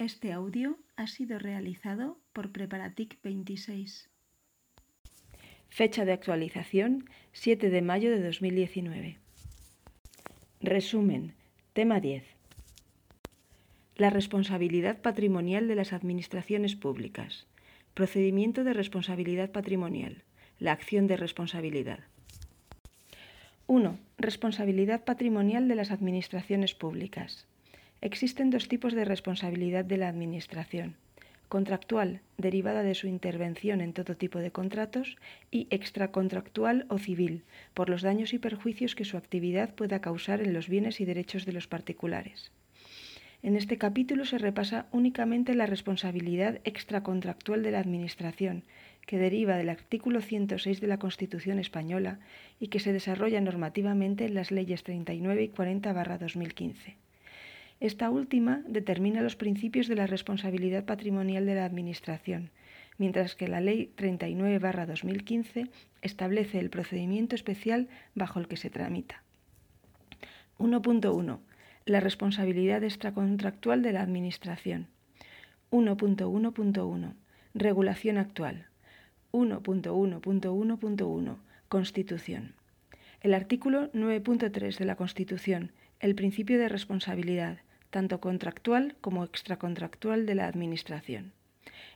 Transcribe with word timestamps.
Este 0.00 0.32
audio 0.32 0.78
ha 0.96 1.06
sido 1.06 1.38
realizado 1.38 2.16
por 2.32 2.52
Preparatic 2.52 3.20
26. 3.22 4.08
Fecha 5.68 6.06
de 6.06 6.12
actualización 6.14 7.04
7 7.32 7.68
de 7.68 7.82
mayo 7.82 8.10
de 8.10 8.22
2019. 8.22 9.18
Resumen. 10.62 11.34
Tema 11.74 12.00
10. 12.00 12.24
La 13.96 14.08
responsabilidad 14.08 15.02
patrimonial 15.02 15.68
de 15.68 15.74
las 15.74 15.92
administraciones 15.92 16.76
públicas. 16.76 17.46
Procedimiento 17.92 18.64
de 18.64 18.72
responsabilidad 18.72 19.50
patrimonial. 19.52 20.24
La 20.58 20.72
acción 20.72 21.08
de 21.08 21.18
responsabilidad. 21.18 22.00
1. 23.66 23.98
Responsabilidad 24.16 25.04
patrimonial 25.04 25.68
de 25.68 25.74
las 25.74 25.90
administraciones 25.90 26.74
públicas. 26.74 27.49
Existen 28.02 28.48
dos 28.48 28.66
tipos 28.66 28.94
de 28.94 29.04
responsabilidad 29.04 29.84
de 29.84 29.98
la 29.98 30.08
Administración. 30.08 30.96
Contractual, 31.50 32.20
derivada 32.38 32.82
de 32.82 32.94
su 32.94 33.08
intervención 33.08 33.82
en 33.82 33.92
todo 33.92 34.16
tipo 34.16 34.38
de 34.38 34.52
contratos, 34.52 35.18
y 35.50 35.66
extracontractual 35.68 36.86
o 36.88 36.96
civil, 36.96 37.42
por 37.74 37.90
los 37.90 38.00
daños 38.00 38.32
y 38.32 38.38
perjuicios 38.38 38.94
que 38.94 39.04
su 39.04 39.18
actividad 39.18 39.74
pueda 39.74 40.00
causar 40.00 40.40
en 40.40 40.54
los 40.54 40.68
bienes 40.68 41.00
y 41.00 41.04
derechos 41.04 41.44
de 41.44 41.52
los 41.52 41.66
particulares. 41.66 42.52
En 43.42 43.54
este 43.56 43.76
capítulo 43.76 44.24
se 44.24 44.38
repasa 44.38 44.86
únicamente 44.92 45.54
la 45.54 45.66
responsabilidad 45.66 46.60
extracontractual 46.64 47.62
de 47.62 47.72
la 47.72 47.80
Administración, 47.80 48.64
que 49.06 49.18
deriva 49.18 49.56
del 49.56 49.68
artículo 49.68 50.22
106 50.22 50.80
de 50.80 50.86
la 50.86 50.98
Constitución 50.98 51.58
española 51.58 52.18
y 52.58 52.68
que 52.68 52.80
se 52.80 52.94
desarrolla 52.94 53.40
normativamente 53.42 54.24
en 54.24 54.34
las 54.34 54.50
leyes 54.50 54.84
39 54.84 55.42
y 55.42 55.48
40 55.48 55.92
2015. 56.18 56.96
Esta 57.80 58.08
última 58.10 58.62
determina 58.68 59.22
los 59.22 59.36
principios 59.36 59.88
de 59.88 59.96
la 59.96 60.06
responsabilidad 60.06 60.84
patrimonial 60.84 61.46
de 61.46 61.54
la 61.54 61.64
Administración, 61.64 62.50
mientras 62.98 63.34
que 63.34 63.48
la 63.48 63.62
Ley 63.62 63.90
39-2015 63.96 65.70
establece 66.02 66.58
el 66.58 66.68
procedimiento 66.68 67.34
especial 67.34 67.88
bajo 68.14 68.38
el 68.38 68.48
que 68.48 68.58
se 68.58 68.68
tramita. 68.68 69.22
1.1. 70.58 71.38
La 71.86 72.00
responsabilidad 72.00 72.84
extracontractual 72.84 73.80
de 73.80 73.92
la 73.92 74.02
Administración. 74.02 74.88
1.1.1. 75.70 77.14
Regulación 77.54 78.18
actual. 78.18 78.66
1.1.1.1. 79.32 81.36
Constitución. 81.68 82.52
El 83.22 83.32
artículo 83.32 83.90
9.3 83.92 84.76
de 84.76 84.84
la 84.84 84.96
Constitución, 84.96 85.72
el 86.00 86.14
principio 86.14 86.58
de 86.58 86.68
responsabilidad, 86.68 87.60
tanto 87.90 88.20
contractual 88.20 88.96
como 89.00 89.24
extracontractual 89.24 90.26
de 90.26 90.34
la 90.34 90.46
Administración. 90.46 91.32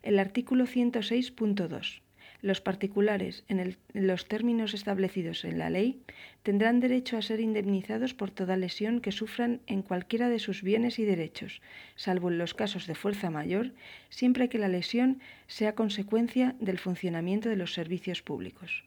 El 0.02 0.18
artículo 0.18 0.66
106.2. 0.66 2.00
Los 2.42 2.60
particulares, 2.60 3.42
en, 3.48 3.78
los 3.94 4.28
términos 4.28 4.74
establecidos 4.74 5.46
en 5.46 5.58
la 5.58 5.70
ley, 5.70 6.02
tendrán 6.42 6.78
derecho 6.78 7.16
a 7.16 7.22
ser 7.22 7.40
indemnizados 7.40 8.12
por 8.12 8.30
toda 8.30 8.58
lesión 8.58 9.00
que 9.00 9.12
sufran 9.12 9.62
en 9.66 9.80
cualquiera 9.80 10.28
de 10.28 10.38
sus 10.38 10.62
bienes 10.62 10.98
y 10.98 11.06
derechos, 11.06 11.62
salvo 11.96 12.30
en 12.30 12.36
los 12.36 12.52
casos 12.52 12.86
de 12.86 12.94
fuerza 12.94 13.30
mayor, 13.30 13.72
siempre 14.10 14.50
que 14.50 14.58
la 14.58 14.68
lesión 14.68 15.20
sea 15.46 15.74
consecuencia 15.74 16.54
del 16.60 16.78
funcionamiento 16.78 17.48
de 17.48 17.56
los 17.56 17.72
servicios 17.72 18.20
públicos. 18.20 18.84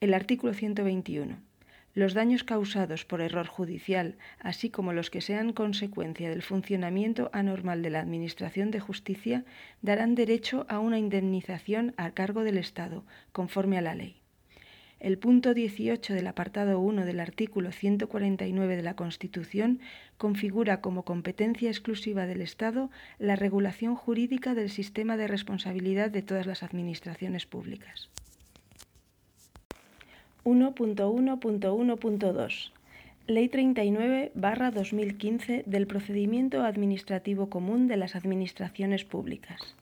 El 0.00 0.12
artículo 0.12 0.52
121. 0.52 1.38
Los 1.96 2.12
daños 2.12 2.44
causados 2.44 3.06
por 3.06 3.22
error 3.22 3.46
judicial, 3.46 4.16
así 4.38 4.68
como 4.68 4.92
los 4.92 5.08
que 5.08 5.22
sean 5.22 5.54
consecuencia 5.54 6.28
del 6.28 6.42
funcionamiento 6.42 7.30
anormal 7.32 7.80
de 7.80 7.88
la 7.88 8.00
Administración 8.00 8.70
de 8.70 8.80
Justicia, 8.80 9.46
darán 9.80 10.14
derecho 10.14 10.66
a 10.68 10.78
una 10.78 10.98
indemnización 10.98 11.94
a 11.96 12.10
cargo 12.10 12.44
del 12.44 12.58
Estado, 12.58 13.02
conforme 13.32 13.78
a 13.78 13.80
la 13.80 13.94
ley. 13.94 14.20
El 15.00 15.16
punto 15.16 15.54
18 15.54 16.12
del 16.12 16.26
apartado 16.26 16.80
1 16.80 17.06
del 17.06 17.18
artículo 17.18 17.72
149 17.72 18.76
de 18.76 18.82
la 18.82 18.94
Constitución 18.94 19.80
configura 20.18 20.82
como 20.82 21.02
competencia 21.02 21.70
exclusiva 21.70 22.26
del 22.26 22.42
Estado 22.42 22.90
la 23.18 23.36
regulación 23.36 23.94
jurídica 23.94 24.54
del 24.54 24.68
sistema 24.68 25.16
de 25.16 25.28
responsabilidad 25.28 26.10
de 26.10 26.20
todas 26.20 26.44
las 26.44 26.62
administraciones 26.62 27.46
públicas. 27.46 28.10
1.1.1.2 30.46 32.70
Ley 33.26 33.48
39-2015 33.48 35.64
del 35.64 35.88
Procedimiento 35.88 36.62
Administrativo 36.62 37.50
Común 37.50 37.88
de 37.88 37.96
las 37.96 38.14
Administraciones 38.14 39.04
Públicas. 39.04 39.74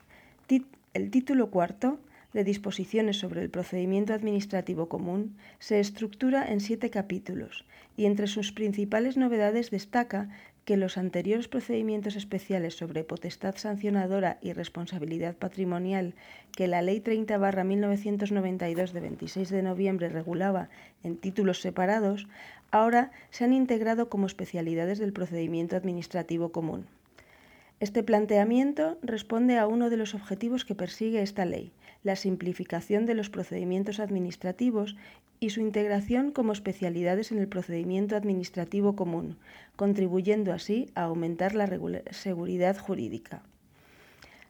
El 0.92 1.10
título 1.10 1.50
cuarto 1.50 1.98
de 2.32 2.44
disposiciones 2.44 3.18
sobre 3.18 3.42
el 3.42 3.50
procedimiento 3.50 4.14
administrativo 4.14 4.88
común 4.88 5.36
se 5.58 5.80
estructura 5.80 6.48
en 6.52 6.60
siete 6.60 6.90
capítulos 6.90 7.64
y 7.96 8.06
entre 8.06 8.28
sus 8.28 8.52
principales 8.52 9.16
novedades 9.16 9.72
destaca 9.72 10.28
que 10.64 10.76
los 10.76 10.96
anteriores 10.96 11.48
procedimientos 11.48 12.16
especiales 12.16 12.76
sobre 12.76 13.04
potestad 13.04 13.56
sancionadora 13.56 14.38
y 14.40 14.52
responsabilidad 14.52 15.36
patrimonial 15.36 16.14
que 16.56 16.68
la 16.68 16.82
Ley 16.82 17.00
30-1992 17.00 18.92
de 18.92 19.00
26 19.00 19.50
de 19.50 19.62
noviembre 19.62 20.08
regulaba 20.08 20.70
en 21.02 21.16
títulos 21.16 21.60
separados, 21.60 22.26
ahora 22.70 23.10
se 23.30 23.44
han 23.44 23.52
integrado 23.52 24.08
como 24.08 24.26
especialidades 24.26 24.98
del 24.98 25.12
procedimiento 25.12 25.76
administrativo 25.76 26.50
común. 26.50 26.86
Este 27.80 28.02
planteamiento 28.02 28.98
responde 29.02 29.58
a 29.58 29.66
uno 29.66 29.90
de 29.90 29.96
los 29.96 30.14
objetivos 30.14 30.64
que 30.64 30.74
persigue 30.74 31.22
esta 31.22 31.44
ley, 31.44 31.72
la 32.04 32.14
simplificación 32.14 33.06
de 33.06 33.14
los 33.14 33.30
procedimientos 33.30 33.98
administrativos 33.98 34.94
y 35.40 35.50
su 35.50 35.60
integración 35.60 36.30
como 36.30 36.52
especialidades 36.52 37.32
en 37.32 37.38
el 37.38 37.48
procedimiento 37.48 38.14
administrativo 38.14 38.94
común, 38.94 39.38
contribuyendo 39.74 40.52
así 40.52 40.90
a 40.94 41.02
aumentar 41.02 41.54
la 41.54 41.68
seguridad 42.12 42.78
jurídica. 42.78 43.42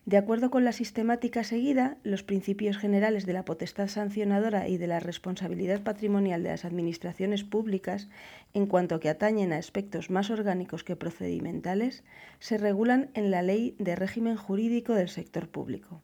De 0.06 0.18
acuerdo 0.18 0.50
con 0.50 0.64
la 0.64 0.72
sistemática 0.72 1.44
seguida, 1.44 1.96
los 2.04 2.22
principios 2.22 2.76
generales 2.76 3.24
de 3.24 3.32
la 3.32 3.46
potestad 3.46 3.88
sancionadora 3.88 4.68
y 4.68 4.76
de 4.76 4.86
la 4.86 5.00
responsabilidad 5.00 5.82
patrimonial 5.82 6.42
de 6.42 6.50
las 6.50 6.66
administraciones 6.66 7.42
públicas, 7.42 8.08
en 8.52 8.66
cuanto 8.66 9.00
que 9.00 9.08
atañen 9.08 9.54
a 9.54 9.56
aspectos 9.56 10.10
más 10.10 10.28
orgánicos 10.28 10.84
que 10.84 10.94
procedimentales, 10.94 12.04
se 12.38 12.58
regulan 12.58 13.08
en 13.14 13.30
la 13.30 13.40
Ley 13.40 13.76
de 13.78 13.96
Régimen 13.96 14.36
Jurídico 14.36 14.92
del 14.92 15.08
Sector 15.08 15.48
Público. 15.48 16.02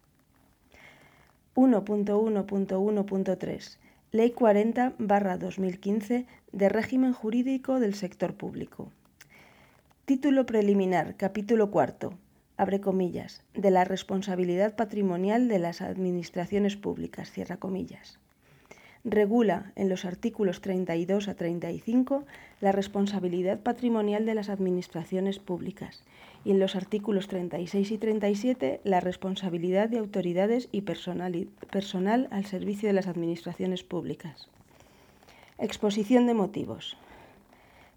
1.1.1.3 1.61 3.77
Ley 4.13 4.33
40-2015 4.33 6.27
de 6.53 6.69
Régimen 6.71 7.13
Jurídico 7.13 7.81
del 7.81 7.93
Sector 7.93 8.33
Público. 8.33 8.91
Título 10.07 10.47
preliminar, 10.47 11.19
capítulo 11.19 11.71
cuarto, 11.71 12.15
abre 12.57 12.81
comillas, 12.81 13.45
de 13.53 13.71
la 13.71 13.85
responsabilidad 13.85 14.75
patrimonial 14.75 15.49
de 15.49 15.59
las 15.59 15.83
administraciones 15.83 16.77
públicas, 16.77 17.31
cierra 17.31 17.59
comillas 17.59 18.19
regula 19.05 19.73
en 19.77 19.89
los 19.89 20.05
artículos 20.05 20.61
32 20.61 21.29
a 21.29 21.35
35 21.35 22.25
la 22.61 22.73
responsabilidad 22.73 23.61
patrimonial 23.61 24.27
de 24.27 24.35
las 24.35 24.51
administraciones 24.51 25.39
públicas 25.39 26.03
y 26.45 26.53
en 26.53 26.59
los 26.59 26.77
artículos 26.77 27.29
36 27.29 27.91
y 27.91 27.99
37 27.99 28.81
la 28.85 29.01
responsabilidad 29.01 29.89
de 29.89 29.99
autoridades 29.99 30.69
y 30.73 30.83
personal, 30.83 31.49
personal 31.71 32.29
al 32.31 32.47
servicio 32.47 32.89
de 32.89 32.95
las 32.95 33.07
administraciones 33.07 33.83
públicas. 33.83 34.49
Exposición 35.59 36.27
de 36.27 36.35
motivos. 36.35 36.97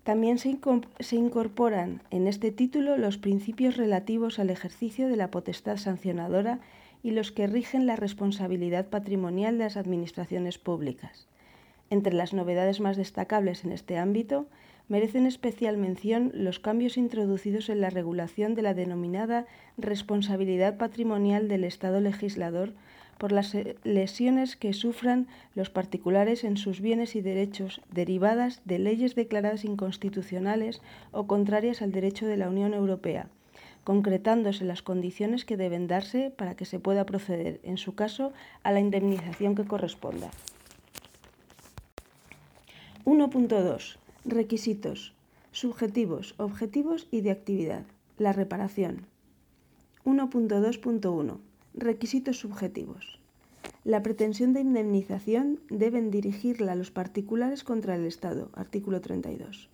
También 0.04 0.38
se, 0.38 0.58
se 1.00 1.16
incorporan 1.16 2.02
en 2.12 2.28
este 2.28 2.52
título 2.52 2.98
los 2.98 3.18
principios 3.18 3.78
relativos 3.78 4.38
al 4.38 4.50
ejercicio 4.50 5.08
de 5.08 5.16
la 5.16 5.32
potestad 5.32 5.78
sancionadora 5.78 6.60
y 7.04 7.12
los 7.12 7.32
que 7.32 7.48
rigen 7.48 7.86
la 7.86 7.96
responsabilidad 7.96 8.88
patrimonial 8.88 9.58
de 9.58 9.64
las 9.66 9.78
administraciones 9.78 10.58
públicas. 10.58 11.28
Entre 11.90 12.14
las 12.14 12.34
novedades 12.34 12.82
más 12.82 12.98
destacables 12.98 13.64
en 13.64 13.72
este 13.72 13.98
ámbito, 13.98 14.48
merecen 14.94 15.26
especial 15.26 15.76
mención 15.78 16.32
los 16.36 16.60
cambios 16.60 16.98
introducidos 16.98 17.70
en 17.70 17.82
la 17.82 17.90
regulación 17.90 18.54
de 18.54 18.62
la 18.62 18.76
denominada 18.76 19.48
responsabilidad 19.76 20.78
patrimonial 20.78 21.48
del 21.48 21.64
Estado 21.64 22.00
legislador 22.00 22.74
por 23.18 23.32
las 23.32 23.58
lesiones 23.84 24.56
que 24.56 24.72
sufran 24.72 25.26
los 25.56 25.72
particulares 25.72 26.44
en 26.44 26.58
sus 26.58 26.80
bienes 26.80 27.16
y 27.16 27.22
derechos 27.22 27.82
derivadas 27.92 28.62
de 28.66 28.78
leyes 28.78 29.16
declaradas 29.16 29.66
inconstitucionales 29.66 30.80
o 31.12 31.26
contrarias 31.26 31.82
al 31.82 31.92
derecho 31.92 32.28
de 32.28 32.38
la 32.38 32.48
Unión 32.48 32.76
Europea, 32.76 33.30
concretándose 33.84 34.64
las 34.64 34.84
condiciones 34.84 35.44
que 35.44 35.58
deben 35.58 35.88
darse 35.88 36.30
para 36.30 36.54
que 36.54 36.66
se 36.66 36.80
pueda 36.80 37.04
proceder, 37.08 37.60
en 37.64 37.80
su 37.80 37.96
caso, 37.96 38.32
a 38.62 38.72
la 38.72 38.80
indemnización 38.80 39.56
que 39.56 39.66
corresponda. 39.66 40.30
1.2. 43.06 44.03
Requisitos. 44.26 45.14
Subjetivos, 45.52 46.34
objetivos 46.38 47.10
y 47.12 47.20
de 47.20 47.32
actividad. 47.32 47.84
La 48.18 48.32
reparación. 48.32 49.06
1.2.1. 50.06 51.40
Requisitos 51.74 52.40
subjetivos. 52.40 53.20
La 53.84 54.02
pretensión 54.02 54.54
de 54.54 54.62
indemnización 54.62 55.60
deben 55.70 56.10
dirigirla 56.10 56.72
a 56.72 56.76
los 56.76 56.90
particulares 56.90 57.66
contra 57.66 57.98
el 57.98 58.06
Estado. 58.06 58.50
Artículo 58.54 59.02
32. 59.02 59.68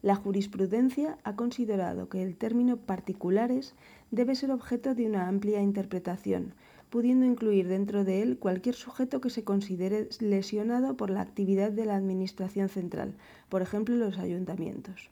La 0.00 0.16
jurisprudencia 0.16 1.18
ha 1.22 1.36
considerado 1.36 2.08
que 2.08 2.22
el 2.22 2.34
término 2.34 2.78
particulares 2.78 3.74
debe 4.10 4.36
ser 4.36 4.52
objeto 4.52 4.94
de 4.94 5.04
una 5.04 5.28
amplia 5.28 5.60
interpretación, 5.60 6.54
pudiendo 6.92 7.24
incluir 7.24 7.68
dentro 7.68 8.04
de 8.04 8.20
él 8.20 8.36
cualquier 8.36 8.74
sujeto 8.74 9.22
que 9.22 9.30
se 9.30 9.44
considere 9.44 10.10
lesionado 10.20 10.94
por 10.94 11.08
la 11.08 11.22
actividad 11.22 11.72
de 11.72 11.86
la 11.86 11.96
Administración 11.96 12.68
central, 12.68 13.14
por 13.48 13.62
ejemplo 13.62 13.96
los 13.96 14.18
ayuntamientos. 14.18 15.08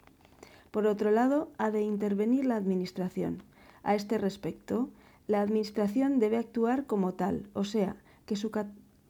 Por 0.72 0.86
otro 0.86 1.10
lado, 1.10 1.50
ha 1.56 1.70
de 1.70 1.80
intervenir 1.80 2.44
la 2.44 2.56
Administración. 2.56 3.42
A 3.82 3.94
este 3.94 4.18
respecto, 4.18 4.90
la 5.26 5.40
Administración 5.40 6.18
debe 6.18 6.36
actuar 6.36 6.84
como 6.84 7.14
tal, 7.14 7.48
o 7.54 7.64
sea, 7.64 7.96
que 8.26 8.36
su, 8.36 8.50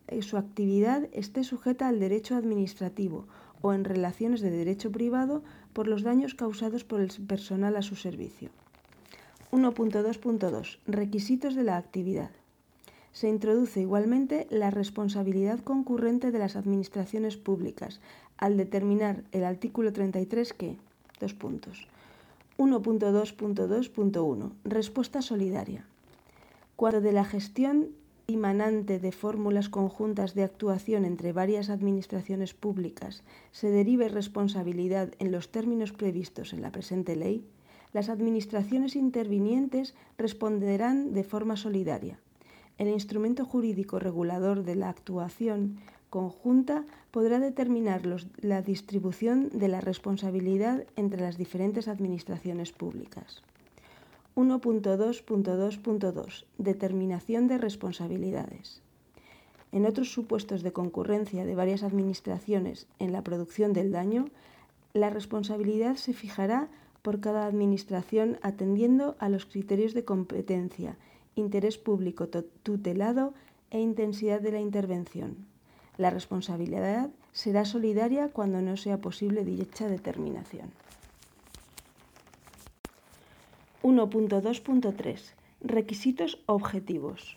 eh, 0.06 0.22
su 0.22 0.36
actividad 0.36 1.08
esté 1.10 1.42
sujeta 1.42 1.88
al 1.88 1.98
derecho 1.98 2.36
administrativo 2.36 3.26
o 3.62 3.72
en 3.72 3.82
relaciones 3.82 4.42
de 4.42 4.50
derecho 4.50 4.92
privado 4.92 5.42
por 5.72 5.88
los 5.88 6.04
daños 6.04 6.36
causados 6.36 6.84
por 6.84 7.00
el 7.00 7.10
personal 7.26 7.74
a 7.74 7.82
su 7.82 7.96
servicio. 7.96 8.50
1.2.2 9.50 10.78
Requisitos 10.86 11.56
de 11.56 11.64
la 11.64 11.76
actividad 11.76 12.30
se 13.12 13.28
introduce 13.28 13.80
igualmente 13.80 14.46
la 14.50 14.70
responsabilidad 14.70 15.60
concurrente 15.60 16.30
de 16.30 16.38
las 16.38 16.56
administraciones 16.56 17.36
públicas 17.36 18.00
al 18.38 18.56
determinar 18.56 19.24
el 19.32 19.44
artículo 19.44 19.92
33 19.92 20.52
que, 20.52 20.76
dos 21.18 21.34
puntos, 21.34 21.88
1.2.2.1, 22.58 24.52
respuesta 24.64 25.22
solidaria. 25.22 25.84
Cuando 26.76 27.00
de 27.00 27.12
la 27.12 27.24
gestión 27.24 27.88
imanante 28.26 28.98
de 28.98 29.12
fórmulas 29.12 29.68
conjuntas 29.68 30.34
de 30.34 30.44
actuación 30.44 31.04
entre 31.04 31.32
varias 31.32 31.68
administraciones 31.68 32.54
públicas 32.54 33.22
se 33.50 33.70
derive 33.70 34.08
responsabilidad 34.08 35.12
en 35.18 35.32
los 35.32 35.50
términos 35.50 35.92
previstos 35.92 36.52
en 36.52 36.62
la 36.62 36.70
presente 36.70 37.16
ley, 37.16 37.44
las 37.92 38.08
administraciones 38.08 38.94
intervinientes 38.94 39.94
responderán 40.16 41.12
de 41.12 41.24
forma 41.24 41.56
solidaria 41.56 42.20
el 42.80 42.88
instrumento 42.88 43.44
jurídico 43.44 43.98
regulador 43.98 44.64
de 44.64 44.74
la 44.74 44.88
actuación 44.88 45.76
conjunta 46.08 46.86
podrá 47.10 47.38
determinar 47.38 48.00
la 48.40 48.62
distribución 48.62 49.50
de 49.50 49.68
la 49.68 49.82
responsabilidad 49.82 50.86
entre 50.96 51.20
las 51.20 51.36
diferentes 51.36 51.88
administraciones 51.88 52.72
públicas. 52.72 53.42
1.2.2.2 54.34 56.44
Determinación 56.56 57.48
de 57.48 57.58
responsabilidades. 57.58 58.80
En 59.72 59.84
otros 59.84 60.10
supuestos 60.10 60.62
de 60.62 60.72
concurrencia 60.72 61.44
de 61.44 61.54
varias 61.54 61.82
administraciones 61.82 62.86
en 62.98 63.12
la 63.12 63.22
producción 63.22 63.74
del 63.74 63.92
daño, 63.92 64.30
la 64.94 65.10
responsabilidad 65.10 65.96
se 65.96 66.14
fijará 66.14 66.70
por 67.02 67.20
cada 67.20 67.44
administración 67.44 68.38
atendiendo 68.40 69.16
a 69.18 69.28
los 69.28 69.44
criterios 69.44 69.92
de 69.92 70.06
competencia 70.06 70.96
interés 71.34 71.78
público 71.78 72.28
tutelado 72.28 73.34
e 73.70 73.80
intensidad 73.80 74.40
de 74.40 74.52
la 74.52 74.60
intervención. 74.60 75.36
La 75.96 76.10
responsabilidad 76.10 77.10
será 77.32 77.64
solidaria 77.64 78.28
cuando 78.28 78.62
no 78.62 78.76
sea 78.76 79.00
posible 79.00 79.44
dicha 79.44 79.88
determinación. 79.88 80.70
1.2.3 83.82 85.20
Requisitos 85.62 86.38
objetivos. 86.46 87.36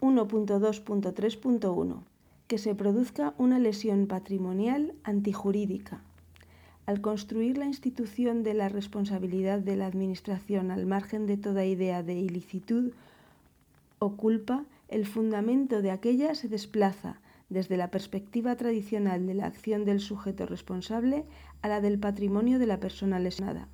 1.2.3.1 0.00 2.02
Que 2.46 2.58
se 2.58 2.74
produzca 2.74 3.34
una 3.38 3.58
lesión 3.58 4.06
patrimonial 4.06 4.94
antijurídica. 5.04 6.02
Al 6.86 7.00
construir 7.00 7.58
la 7.58 7.64
institución 7.64 8.42
de 8.42 8.54
la 8.54 8.68
responsabilidad 8.68 9.58
de 9.58 9.76
la 9.76 9.86
Administración 9.86 10.70
al 10.70 10.86
margen 10.86 11.26
de 11.26 11.36
toda 11.36 11.64
idea 11.64 12.02
de 12.02 12.14
ilicitud 12.14 12.92
o 13.98 14.16
culpa, 14.16 14.64
el 14.88 15.06
fundamento 15.06 15.82
de 15.82 15.90
aquella 15.90 16.34
se 16.34 16.48
desplaza 16.48 17.20
desde 17.48 17.76
la 17.76 17.90
perspectiva 17.90 18.56
tradicional 18.56 19.26
de 19.26 19.34
la 19.34 19.46
acción 19.46 19.84
del 19.84 20.00
sujeto 20.00 20.46
responsable 20.46 21.24
a 21.62 21.68
la 21.68 21.80
del 21.80 21.98
patrimonio 21.98 22.58
de 22.58 22.66
la 22.66 22.80
persona 22.80 23.18
lesionada. 23.18 23.68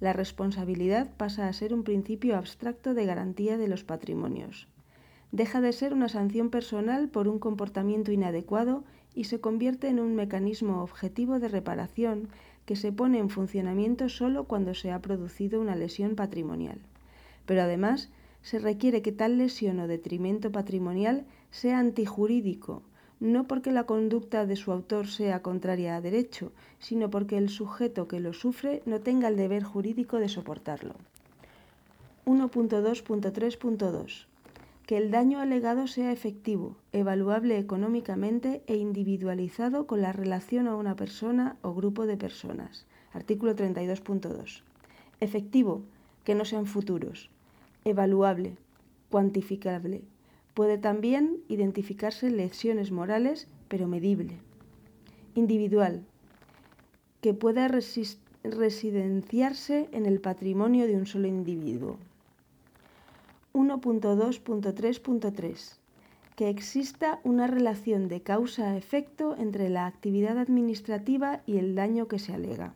La 0.00 0.12
responsabilidad 0.12 1.10
pasa 1.16 1.48
a 1.48 1.52
ser 1.52 1.72
un 1.72 1.82
principio 1.82 2.36
abstracto 2.36 2.94
de 2.94 3.06
garantía 3.06 3.56
de 3.56 3.68
los 3.68 3.84
patrimonios. 3.84 4.68
Deja 5.32 5.60
de 5.60 5.72
ser 5.72 5.92
una 5.92 6.08
sanción 6.08 6.50
personal 6.50 7.08
por 7.08 7.28
un 7.28 7.38
comportamiento 7.38 8.12
inadecuado 8.12 8.84
y 9.14 9.24
se 9.24 9.40
convierte 9.40 9.88
en 9.88 10.00
un 10.00 10.14
mecanismo 10.14 10.82
objetivo 10.82 11.40
de 11.40 11.48
reparación 11.48 12.28
que 12.66 12.76
se 12.76 12.92
pone 12.92 13.18
en 13.18 13.30
funcionamiento 13.30 14.08
solo 14.08 14.44
cuando 14.44 14.74
se 14.74 14.92
ha 14.92 15.00
producido 15.00 15.60
una 15.60 15.76
lesión 15.76 16.14
patrimonial. 16.14 16.80
Pero 17.46 17.62
además 17.62 18.10
se 18.46 18.60
requiere 18.60 19.02
que 19.02 19.10
tal 19.10 19.38
lesión 19.38 19.80
o 19.80 19.90
detrimento 19.90 20.52
patrimonial 20.52 21.26
sea 21.50 21.80
antijurídico, 21.80 22.84
no 23.18 23.48
porque 23.48 23.72
la 23.72 23.86
conducta 23.90 24.46
de 24.46 24.54
su 24.54 24.70
autor 24.70 25.08
sea 25.08 25.42
contraria 25.42 25.96
a 25.96 26.00
derecho, 26.00 26.52
sino 26.78 27.10
porque 27.10 27.38
el 27.38 27.48
sujeto 27.48 28.06
que 28.06 28.20
lo 28.20 28.32
sufre 28.32 28.84
no 28.86 29.00
tenga 29.00 29.26
el 29.26 29.36
deber 29.36 29.64
jurídico 29.64 30.20
de 30.20 30.28
soportarlo. 30.28 30.94
1.2.3.2 32.24 34.26
que 34.86 34.96
el 34.96 35.10
daño 35.10 35.40
alegado 35.40 35.88
sea 35.88 36.12
efectivo, 36.12 36.76
evaluable 36.92 37.58
económicamente 37.58 38.62
e 38.68 38.76
individualizado 38.76 39.88
con 39.88 40.00
la 40.00 40.12
relación 40.12 40.68
a 40.68 40.76
una 40.76 40.94
persona 40.94 41.56
o 41.62 41.74
grupo 41.74 42.06
de 42.06 42.16
personas. 42.16 42.86
Artículo 43.12 43.56
32.2. 43.56 44.62
Efectivo, 45.18 45.82
que 46.22 46.36
no 46.36 46.44
sean 46.44 46.66
futuros 46.66 47.28
evaluable, 47.86 48.58
cuantificable. 49.10 50.02
Puede 50.52 50.76
también 50.76 51.38
identificarse 51.48 52.28
lesiones 52.30 52.90
morales, 52.90 53.48
pero 53.68 53.88
medible. 53.88 54.36
Individual, 55.34 56.04
que 57.22 57.32
pueda 57.32 57.68
residenciarse 57.68 59.88
en 59.92 60.04
el 60.06 60.20
patrimonio 60.20 60.86
de 60.86 60.96
un 60.96 61.06
solo 61.06 61.28
individuo. 61.28 61.96
1.2.3.3 63.54 65.78
que 66.36 66.50
exista 66.50 67.18
una 67.24 67.46
relación 67.46 68.08
de 68.08 68.20
causa-efecto 68.20 69.34
entre 69.38 69.70
la 69.70 69.86
actividad 69.86 70.36
administrativa 70.36 71.40
y 71.46 71.56
el 71.56 71.74
daño 71.74 72.08
que 72.08 72.18
se 72.18 72.34
alega. 72.34 72.74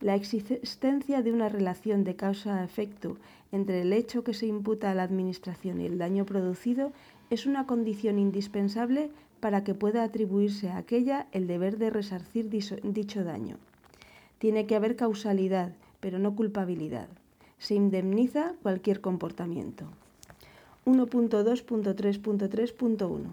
La 0.00 0.14
existencia 0.14 1.22
de 1.22 1.32
una 1.32 1.48
relación 1.48 2.04
de 2.04 2.14
causa-efecto 2.14 3.16
entre 3.50 3.82
el 3.82 3.92
hecho 3.92 4.22
que 4.22 4.32
se 4.32 4.46
imputa 4.46 4.92
a 4.92 4.94
la 4.94 5.02
Administración 5.02 5.80
y 5.80 5.86
el 5.86 5.98
daño 5.98 6.24
producido 6.24 6.92
es 7.30 7.46
una 7.46 7.66
condición 7.66 8.20
indispensable 8.20 9.10
para 9.40 9.64
que 9.64 9.74
pueda 9.74 10.04
atribuirse 10.04 10.68
a 10.68 10.76
aquella 10.76 11.26
el 11.32 11.48
deber 11.48 11.78
de 11.78 11.90
resarcir 11.90 12.48
dicho 12.48 13.24
daño. 13.24 13.56
Tiene 14.38 14.66
que 14.66 14.76
haber 14.76 14.94
causalidad, 14.94 15.72
pero 15.98 16.20
no 16.20 16.36
culpabilidad. 16.36 17.08
Se 17.58 17.74
indemniza 17.74 18.54
cualquier 18.62 19.00
comportamiento. 19.00 19.86
1.2.3.3.1 20.86 23.24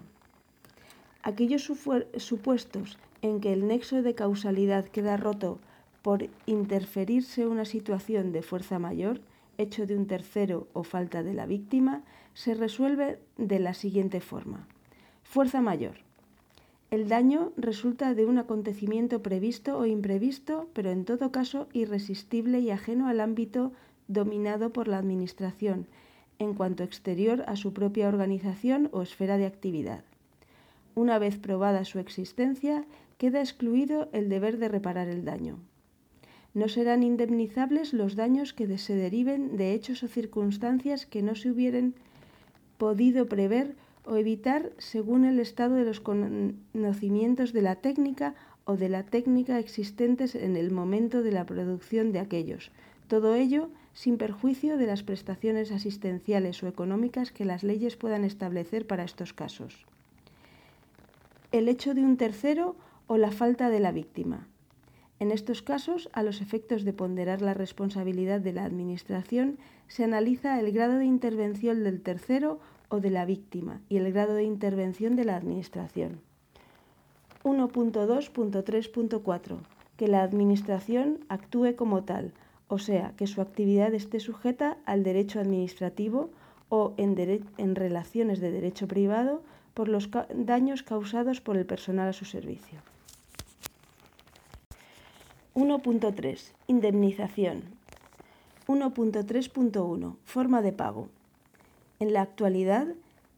Aquellos 1.22 1.70
supuestos 2.16 2.98
en 3.22 3.40
que 3.40 3.52
el 3.52 3.68
nexo 3.68 4.02
de 4.02 4.16
causalidad 4.16 4.84
queda 4.86 5.16
roto 5.16 5.60
por 6.06 6.28
interferirse 6.46 7.48
una 7.48 7.64
situación 7.64 8.30
de 8.30 8.42
fuerza 8.42 8.78
mayor, 8.78 9.20
hecho 9.58 9.86
de 9.86 9.96
un 9.96 10.06
tercero 10.06 10.68
o 10.72 10.84
falta 10.84 11.24
de 11.24 11.34
la 11.34 11.46
víctima, 11.46 12.04
se 12.32 12.54
resuelve 12.54 13.18
de 13.38 13.58
la 13.58 13.74
siguiente 13.74 14.20
forma. 14.20 14.68
Fuerza 15.24 15.60
mayor. 15.62 15.96
El 16.92 17.08
daño 17.08 17.50
resulta 17.56 18.14
de 18.14 18.24
un 18.24 18.38
acontecimiento 18.38 19.20
previsto 19.20 19.76
o 19.76 19.84
imprevisto, 19.84 20.68
pero 20.74 20.90
en 20.90 21.04
todo 21.04 21.32
caso 21.32 21.66
irresistible 21.72 22.60
y 22.60 22.70
ajeno 22.70 23.08
al 23.08 23.18
ámbito 23.18 23.72
dominado 24.06 24.72
por 24.72 24.86
la 24.86 24.98
Administración, 24.98 25.88
en 26.38 26.54
cuanto 26.54 26.84
exterior 26.84 27.42
a 27.48 27.56
su 27.56 27.72
propia 27.72 28.06
organización 28.06 28.90
o 28.92 29.02
esfera 29.02 29.38
de 29.38 29.46
actividad. 29.46 30.04
Una 30.94 31.18
vez 31.18 31.36
probada 31.36 31.84
su 31.84 31.98
existencia, 31.98 32.84
queda 33.18 33.40
excluido 33.40 34.08
el 34.12 34.28
deber 34.28 34.58
de 34.58 34.68
reparar 34.68 35.08
el 35.08 35.24
daño. 35.24 35.58
No 36.56 36.70
serán 36.70 37.02
indemnizables 37.02 37.92
los 37.92 38.16
daños 38.16 38.54
que 38.54 38.78
se 38.78 38.94
deriven 38.94 39.58
de 39.58 39.74
hechos 39.74 40.02
o 40.02 40.08
circunstancias 40.08 41.04
que 41.04 41.20
no 41.20 41.34
se 41.34 41.50
hubieran 41.50 41.92
podido 42.78 43.26
prever 43.26 43.76
o 44.06 44.16
evitar 44.16 44.72
según 44.78 45.26
el 45.26 45.38
estado 45.38 45.74
de 45.74 45.84
los 45.84 46.00
conocimientos 46.00 47.52
de 47.52 47.60
la 47.60 47.76
técnica 47.76 48.34
o 48.64 48.78
de 48.78 48.88
la 48.88 49.02
técnica 49.02 49.58
existentes 49.58 50.34
en 50.34 50.56
el 50.56 50.70
momento 50.70 51.22
de 51.22 51.32
la 51.32 51.44
producción 51.44 52.10
de 52.10 52.20
aquellos. 52.20 52.72
Todo 53.06 53.34
ello 53.34 53.68
sin 53.92 54.16
perjuicio 54.16 54.78
de 54.78 54.86
las 54.86 55.02
prestaciones 55.02 55.70
asistenciales 55.72 56.62
o 56.62 56.68
económicas 56.68 57.32
que 57.32 57.44
las 57.44 57.64
leyes 57.64 57.96
puedan 57.96 58.24
establecer 58.24 58.86
para 58.86 59.04
estos 59.04 59.34
casos. 59.34 59.84
El 61.52 61.68
hecho 61.68 61.92
de 61.92 62.00
un 62.00 62.16
tercero 62.16 62.76
o 63.08 63.18
la 63.18 63.30
falta 63.30 63.68
de 63.68 63.80
la 63.80 63.92
víctima. 63.92 64.48
En 65.18 65.32
estos 65.32 65.62
casos, 65.62 66.10
a 66.12 66.22
los 66.22 66.42
efectos 66.42 66.84
de 66.84 66.92
ponderar 66.92 67.40
la 67.40 67.54
responsabilidad 67.54 68.40
de 68.40 68.52
la 68.52 68.64
Administración, 68.64 69.56
se 69.88 70.04
analiza 70.04 70.60
el 70.60 70.72
grado 70.72 70.98
de 70.98 71.06
intervención 71.06 71.84
del 71.84 72.02
tercero 72.02 72.60
o 72.88 73.00
de 73.00 73.10
la 73.10 73.24
víctima 73.24 73.80
y 73.88 73.96
el 73.96 74.12
grado 74.12 74.34
de 74.34 74.44
intervención 74.44 75.16
de 75.16 75.24
la 75.24 75.36
Administración. 75.36 76.20
1.2.3.4. 77.44 79.56
Que 79.96 80.08
la 80.08 80.22
Administración 80.22 81.20
actúe 81.28 81.74
como 81.76 82.04
tal, 82.04 82.32
o 82.68 82.78
sea, 82.78 83.14
que 83.16 83.26
su 83.26 83.40
actividad 83.40 83.94
esté 83.94 84.20
sujeta 84.20 84.76
al 84.84 85.02
derecho 85.02 85.40
administrativo 85.40 86.30
o 86.68 86.92
en, 86.96 87.16
relaciones 87.74 88.40
de 88.40 88.50
derecho 88.50 88.88
privado 88.88 89.42
por 89.72 89.88
los 89.88 90.10
daños 90.34 90.82
causados 90.82 91.40
por 91.40 91.56
el 91.56 91.64
personal 91.64 92.08
a 92.08 92.12
su 92.12 92.24
servicio. 92.24 92.80
1.3. 95.56 96.52
Indemnización. 96.66 97.62
1.3.1. 98.66 100.16
Forma 100.22 100.60
de 100.60 100.72
pago. 100.72 101.08
En 101.98 102.12
la 102.12 102.20
actualidad, 102.20 102.88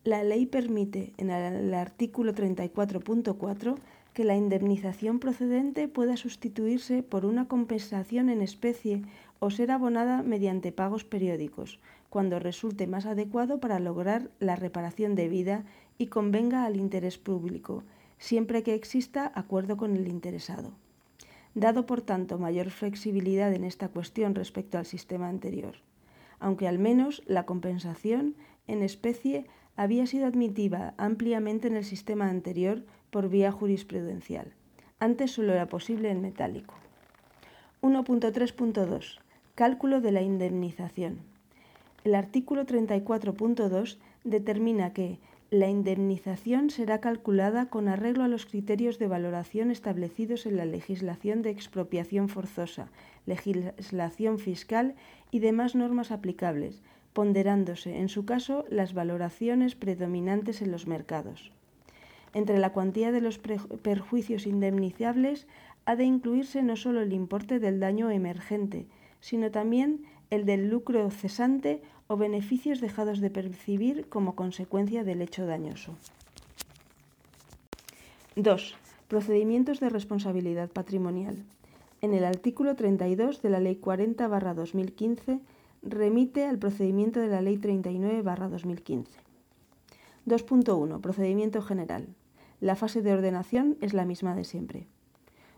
la 0.02 0.24
ley 0.24 0.44
permite 0.46 1.12
en 1.16 1.30
el 1.30 1.72
artículo 1.74 2.34
34.4 2.34 3.76
que 4.14 4.24
la 4.24 4.34
indemnización 4.34 5.20
procedente 5.20 5.86
pueda 5.86 6.16
sustituirse 6.16 7.04
por 7.04 7.24
una 7.24 7.46
compensación 7.46 8.30
en 8.30 8.42
especie 8.42 9.02
o 9.38 9.50
ser 9.50 9.70
abonada 9.70 10.24
mediante 10.24 10.72
pagos 10.72 11.04
periódicos, 11.04 11.78
cuando 12.10 12.40
resulte 12.40 12.88
más 12.88 13.06
adecuado 13.06 13.60
para 13.60 13.78
lograr 13.78 14.28
la 14.40 14.56
reparación 14.56 15.14
debida 15.14 15.66
y 15.98 16.08
convenga 16.08 16.64
al 16.64 16.78
interés 16.78 17.16
público, 17.16 17.84
siempre 18.18 18.64
que 18.64 18.74
exista 18.74 19.30
acuerdo 19.36 19.76
con 19.76 19.94
el 19.94 20.08
interesado 20.08 20.72
dado 21.54 21.86
por 21.86 22.02
tanto 22.02 22.38
mayor 22.38 22.70
flexibilidad 22.70 23.52
en 23.52 23.64
esta 23.64 23.88
cuestión 23.88 24.34
respecto 24.34 24.78
al 24.78 24.86
sistema 24.86 25.28
anterior, 25.28 25.74
aunque 26.40 26.68
al 26.68 26.78
menos 26.78 27.22
la 27.26 27.46
compensación 27.46 28.34
en 28.66 28.82
especie 28.82 29.46
había 29.76 30.06
sido 30.06 30.26
admitida 30.26 30.94
ampliamente 30.98 31.68
en 31.68 31.76
el 31.76 31.84
sistema 31.84 32.28
anterior 32.28 32.84
por 33.10 33.28
vía 33.28 33.52
jurisprudencial. 33.52 34.52
Antes 35.00 35.32
solo 35.32 35.52
era 35.52 35.68
posible 35.68 36.10
en 36.10 36.20
metálico. 36.20 36.74
1.3.2. 37.82 39.20
Cálculo 39.54 40.00
de 40.00 40.10
la 40.10 40.22
indemnización. 40.22 41.20
El 42.02 42.16
artículo 42.16 42.66
34.2 42.66 43.98
determina 44.24 44.92
que 44.92 45.18
la 45.50 45.68
indemnización 45.68 46.68
será 46.68 47.00
calculada 47.00 47.70
con 47.70 47.88
arreglo 47.88 48.24
a 48.24 48.28
los 48.28 48.44
criterios 48.44 48.98
de 48.98 49.06
valoración 49.06 49.70
establecidos 49.70 50.44
en 50.44 50.58
la 50.58 50.66
legislación 50.66 51.40
de 51.40 51.50
expropiación 51.50 52.28
forzosa, 52.28 52.90
legislación 53.24 54.38
fiscal 54.38 54.94
y 55.30 55.38
demás 55.38 55.74
normas 55.74 56.10
aplicables, 56.10 56.82
ponderándose, 57.14 57.98
en 57.98 58.10
su 58.10 58.26
caso, 58.26 58.66
las 58.68 58.92
valoraciones 58.92 59.74
predominantes 59.74 60.60
en 60.60 60.70
los 60.70 60.86
mercados. 60.86 61.50
Entre 62.34 62.58
la 62.58 62.74
cuantía 62.74 63.10
de 63.10 63.22
los 63.22 63.38
perjuicios 63.38 64.46
indemnizables 64.46 65.46
ha 65.86 65.96
de 65.96 66.04
incluirse 66.04 66.62
no 66.62 66.76
solo 66.76 67.00
el 67.00 67.14
importe 67.14 67.58
del 67.58 67.80
daño 67.80 68.10
emergente, 68.10 68.86
sino 69.20 69.50
también 69.50 70.04
el 70.28 70.44
del 70.44 70.68
lucro 70.68 71.10
cesante 71.10 71.80
o 72.08 72.16
beneficios 72.16 72.80
dejados 72.80 73.20
de 73.20 73.30
percibir 73.30 74.08
como 74.08 74.34
consecuencia 74.34 75.04
del 75.04 75.22
hecho 75.22 75.46
dañoso. 75.46 75.94
2. 78.36 78.74
Procedimientos 79.08 79.80
de 79.80 79.90
responsabilidad 79.90 80.70
patrimonial. 80.70 81.44
En 82.00 82.14
el 82.14 82.24
artículo 82.24 82.76
32 82.76 83.42
de 83.42 83.50
la 83.50 83.60
Ley 83.60 83.80
40-2015 83.80 85.40
remite 85.82 86.46
al 86.46 86.58
procedimiento 86.58 87.20
de 87.20 87.28
la 87.28 87.42
Ley 87.42 87.56
39-2015. 87.58 89.06
2.1. 90.26 91.00
Procedimiento 91.00 91.62
general. 91.62 92.06
La 92.60 92.76
fase 92.76 93.02
de 93.02 93.12
ordenación 93.12 93.76
es 93.80 93.94
la 93.94 94.04
misma 94.04 94.34
de 94.34 94.44
siempre. 94.44 94.86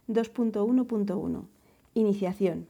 2.1.1. 0.09 1.45
Iniciación. 1.95 2.67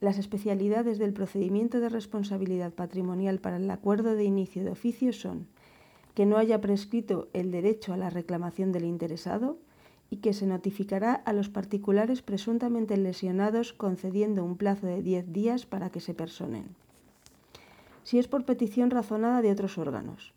Las 0.00 0.18
especialidades 0.18 0.98
del 0.98 1.12
procedimiento 1.12 1.80
de 1.80 1.88
responsabilidad 1.88 2.72
patrimonial 2.72 3.38
para 3.38 3.56
el 3.56 3.70
acuerdo 3.70 4.14
de 4.14 4.24
inicio 4.24 4.64
de 4.64 4.70
oficio 4.70 5.12
son 5.12 5.46
que 6.14 6.26
no 6.26 6.36
haya 6.36 6.60
prescrito 6.60 7.28
el 7.32 7.50
derecho 7.50 7.92
a 7.92 7.96
la 7.96 8.10
reclamación 8.10 8.72
del 8.72 8.84
interesado 8.84 9.58
y 10.10 10.18
que 10.18 10.32
se 10.32 10.46
notificará 10.46 11.14
a 11.14 11.32
los 11.32 11.48
particulares 11.48 12.22
presuntamente 12.22 12.96
lesionados 12.96 13.72
concediendo 13.72 14.44
un 14.44 14.56
plazo 14.56 14.86
de 14.86 15.02
10 15.02 15.32
días 15.32 15.66
para 15.66 15.90
que 15.90 16.00
se 16.00 16.14
personen. 16.14 16.66
Si 18.04 18.18
es 18.18 18.28
por 18.28 18.44
petición 18.44 18.90
razonada 18.90 19.42
de 19.42 19.50
otros 19.50 19.78
órganos. 19.78 20.32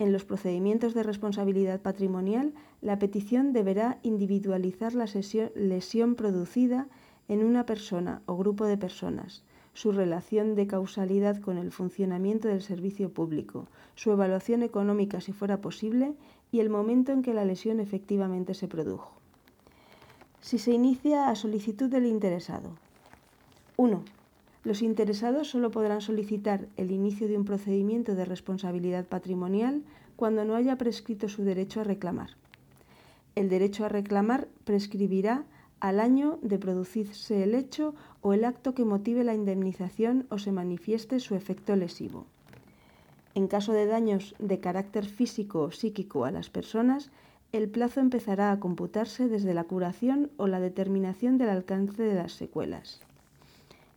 En 0.00 0.12
los 0.12 0.24
procedimientos 0.24 0.94
de 0.94 1.04
responsabilidad 1.04 1.80
patrimonial, 1.80 2.52
la 2.80 2.98
petición 2.98 3.52
deberá 3.52 4.00
individualizar 4.02 4.94
la 4.94 5.06
lesión 5.54 6.16
producida 6.16 6.88
en 7.28 7.44
una 7.44 7.66
persona 7.66 8.22
o 8.26 8.36
grupo 8.36 8.66
de 8.66 8.76
personas, 8.76 9.42
su 9.74 9.92
relación 9.92 10.54
de 10.54 10.66
causalidad 10.66 11.40
con 11.40 11.58
el 11.58 11.72
funcionamiento 11.72 12.48
del 12.48 12.62
servicio 12.62 13.12
público, 13.12 13.66
su 13.94 14.12
evaluación 14.12 14.62
económica 14.62 15.20
si 15.20 15.32
fuera 15.32 15.60
posible 15.60 16.14
y 16.52 16.60
el 16.60 16.70
momento 16.70 17.12
en 17.12 17.22
que 17.22 17.34
la 17.34 17.44
lesión 17.44 17.80
efectivamente 17.80 18.54
se 18.54 18.68
produjo. 18.68 19.12
Si 20.40 20.58
se 20.58 20.72
inicia 20.72 21.28
a 21.28 21.34
solicitud 21.34 21.90
del 21.90 22.06
interesado. 22.06 22.70
1. 23.76 24.04
Los 24.62 24.82
interesados 24.82 25.48
solo 25.48 25.70
podrán 25.70 26.00
solicitar 26.00 26.68
el 26.76 26.90
inicio 26.92 27.26
de 27.28 27.36
un 27.36 27.44
procedimiento 27.44 28.14
de 28.14 28.24
responsabilidad 28.24 29.06
patrimonial 29.06 29.82
cuando 30.16 30.44
no 30.44 30.54
haya 30.54 30.76
prescrito 30.76 31.28
su 31.28 31.42
derecho 31.42 31.80
a 31.80 31.84
reclamar. 31.84 32.30
El 33.34 33.48
derecho 33.48 33.84
a 33.84 33.88
reclamar 33.88 34.46
prescribirá 34.64 35.44
al 35.84 36.00
año 36.00 36.38
de 36.40 36.58
producirse 36.58 37.42
el 37.42 37.54
hecho 37.54 37.94
o 38.22 38.32
el 38.32 38.46
acto 38.46 38.74
que 38.74 38.86
motive 38.86 39.22
la 39.22 39.34
indemnización 39.34 40.26
o 40.30 40.38
se 40.38 40.50
manifieste 40.50 41.20
su 41.20 41.34
efecto 41.34 41.76
lesivo. 41.76 42.24
En 43.34 43.48
caso 43.48 43.74
de 43.74 43.84
daños 43.84 44.34
de 44.38 44.60
carácter 44.60 45.04
físico 45.04 45.60
o 45.60 45.72
psíquico 45.72 46.24
a 46.24 46.30
las 46.30 46.48
personas, 46.48 47.10
el 47.52 47.68
plazo 47.68 48.00
empezará 48.00 48.50
a 48.50 48.60
computarse 48.60 49.28
desde 49.28 49.52
la 49.52 49.64
curación 49.64 50.30
o 50.38 50.46
la 50.46 50.58
determinación 50.58 51.36
del 51.36 51.50
alcance 51.50 52.02
de 52.02 52.14
las 52.14 52.32
secuelas. 52.32 53.00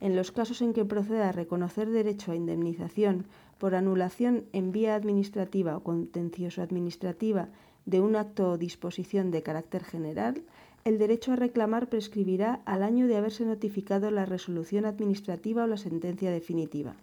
En 0.02 0.18
los 0.18 0.34
casos 0.34 0.62
en 0.62 0.74
que 0.74 0.84
proceda 0.84 1.30
a 1.30 1.32
reconocer 1.32 1.90
derecho 1.90 2.34
a 2.34 2.36
indemnización 2.36 3.28
por 3.60 3.76
anulación 3.76 4.44
en 4.52 4.74
vía 4.74 4.94
administrativa 4.94 5.78
o 5.78 5.84
contencioso 5.84 6.62
administrativa 6.62 7.48
de 7.86 8.02
un 8.02 8.18
acto 8.18 8.52
o 8.52 8.58
disposición 8.58 9.32
de 9.32 9.42
carácter 9.42 9.86
general, 9.86 10.44
el 10.88 11.00
derecho 11.00 11.34
a 11.34 11.36
reclamar 11.36 11.90
prescribirá 11.90 12.62
al 12.64 12.82
año 12.82 13.08
de 13.08 13.18
haberse 13.18 13.44
notificado 13.44 14.10
la 14.10 14.26
resolución 14.26 14.86
administrativa 14.86 15.66
o 15.66 15.68
la 15.68 15.76
sentencia 15.76 16.32
definitiva. 16.32 16.96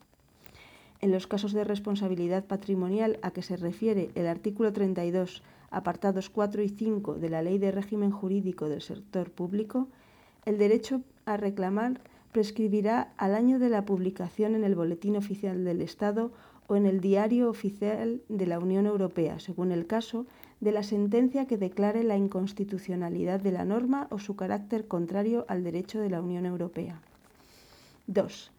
En 1.03 1.12
los 1.12 1.26
casos 1.26 1.53
de 1.53 1.64
responsabilidad 1.64 2.47
patrimonial 2.47 3.19
a 3.21 3.31
que 3.33 3.43
se 3.43 3.59
refiere 3.59 4.09
el 4.14 4.26
artículo 4.26 4.73
32, 4.73 5.43
apartados 5.71 6.31
4 6.31 6.62
y 6.62 6.71
5 6.71 7.17
de 7.17 7.29
la 7.29 7.43
Ley 7.43 7.59
de 7.59 7.73
Régimen 7.73 8.11
Jurídico 8.11 8.71
del 8.71 8.81
Sector 8.81 9.31
Público, 9.31 9.88
el 10.47 10.57
derecho 10.57 11.03
a 11.26 11.37
reclamar 11.37 12.00
prescribirá 12.33 13.12
al 13.19 13.35
año 13.35 13.59
de 13.59 13.69
la 13.69 13.85
publicación 13.85 14.55
en 14.55 14.64
el 14.64 14.76
Boletín 14.76 15.14
Oficial 15.14 15.62
del 15.62 15.83
Estado 15.83 16.33
o 16.69 16.76
en 16.76 16.87
el 16.87 17.03
Diario 17.03 17.50
Oficial 17.50 18.23
de 18.31 18.47
la 18.47 18.59
Unión 18.59 18.87
Europea, 18.87 19.41
según 19.41 19.73
el 19.73 19.87
caso, 19.87 20.25
de 20.64 20.73
la 20.73 20.83
sentencia 20.83 21.47
que 21.47 21.59
declare 21.59 22.02
la 22.02 22.16
inconstitucionalidad 22.16 23.38
de 23.38 23.52
la 23.52 23.66
norma 23.66 24.09
o 24.11 24.18
su 24.18 24.35
carácter 24.35 24.88
contrario 24.88 25.44
al 25.47 25.62
derecho 25.62 26.00
de 26.00 26.09
la 26.09 26.23
Unión 26.23 26.47
Europea. 26.47 27.02
2. 28.06 28.50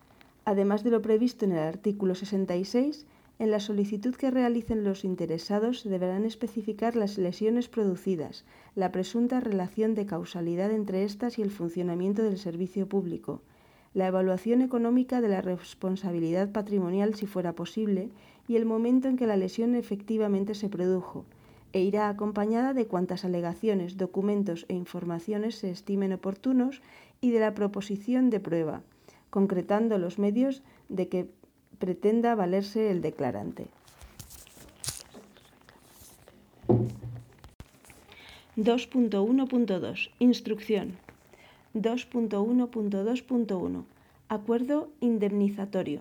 Además 0.45 0.83
de 0.83 0.91
lo 0.91 1.01
previsto 1.01 1.45
en 1.45 1.53
el 1.53 1.59
artículo 1.59 2.13
66, 2.13 3.07
en 3.39 3.49
la 3.49 3.59
solicitud 3.59 4.15
que 4.15 4.29
realicen 4.29 4.83
los 4.83 5.03
interesados 5.03 5.83
deberán 5.83 6.25
especificar 6.25 6.95
las 6.95 7.17
lesiones 7.17 7.67
producidas, 7.67 8.45
la 8.75 8.91
presunta 8.91 9.39
relación 9.39 9.95
de 9.95 10.05
causalidad 10.05 10.71
entre 10.71 11.03
éstas 11.03 11.39
y 11.39 11.41
el 11.41 11.49
funcionamiento 11.49 12.21
del 12.21 12.37
servicio 12.37 12.87
público, 12.87 13.41
la 13.95 14.07
evaluación 14.07 14.61
económica 14.61 15.21
de 15.21 15.29
la 15.29 15.41
responsabilidad 15.41 16.51
patrimonial 16.51 17.15
si 17.15 17.25
fuera 17.25 17.53
posible 17.53 18.09
y 18.47 18.57
el 18.57 18.65
momento 18.65 19.07
en 19.07 19.17
que 19.17 19.25
la 19.25 19.37
lesión 19.37 19.73
efectivamente 19.73 20.53
se 20.53 20.69
produjo, 20.69 21.25
e 21.75 21.83
irá 21.83 22.07
acompañada 22.07 22.71
de 22.73 22.87
cuantas 22.87 23.25
alegaciones, 23.27 23.97
documentos 23.97 24.65
e 24.71 24.73
informaciones 24.83 25.55
se 25.59 25.67
estimen 25.69 26.15
oportunos 26.15 26.81
y 27.19 27.31
de 27.31 27.41
la 27.41 27.53
proposición 27.53 28.29
de 28.29 28.39
prueba, 28.39 28.81
concretando 29.29 29.97
los 29.97 30.17
medios 30.17 30.63
de 30.87 31.09
que 31.09 31.27
pretenda 31.77 32.33
valerse 32.33 32.89
el 32.91 33.01
declarante. 33.01 33.67
2.1.2 38.55 40.11
Instrucción 40.19 40.97
2.1.2.1 41.73 43.83
Acuerdo 44.29 44.87
indemnizatorio. 45.01 45.99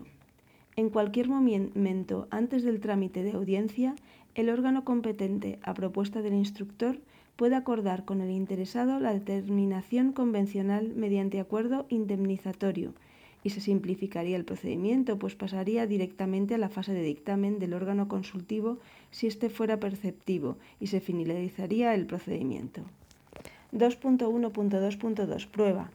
En 0.77 0.91
cualquier 0.91 1.29
momento 1.29 2.29
antes 2.31 2.63
del 2.63 2.79
trámite 2.79 3.25
de 3.25 3.33
audiencia, 3.33 3.97
el 4.35 4.51
órgano 4.51 4.85
competente, 4.85 5.59
a 5.63 5.75
propuesta 5.75 6.23
del 6.23 6.35
instructor, 6.35 6.99
puede 7.37 7.57
acordar 7.57 8.05
con 8.05 8.21
el 8.21 8.31
interesado 8.31 9.01
la 9.01 9.13
determinación 9.13 10.13
convencional 10.13 10.93
mediante 10.95 11.41
acuerdo 11.41 11.87
indemnizatorio 11.89 12.95
y 13.43 13.51
se 13.51 13.61
simplificaría 13.61 14.37
el 14.37 14.45
procedimiento, 14.45 15.19
pues 15.19 15.35
pasaría 15.35 15.87
directamente 15.87 16.55
a 16.55 16.59
la 16.59 16.71
fase 16.71 16.95
de 16.95 17.03
dictamen 17.03 17.59
del 17.59 17.75
órgano 17.75 18.09
consultivo 18.09 18.79
si 19.11 19.27
éste 19.27 19.51
fuera 19.51 19.79
perceptivo 19.79 20.57
y 20.81 20.87
se 20.87 21.01
finalizaría 21.01 21.95
el 21.95 22.07
procedimiento. 22.07 22.83
2.1.2.2 23.73 25.47
Prueba. 25.49 25.91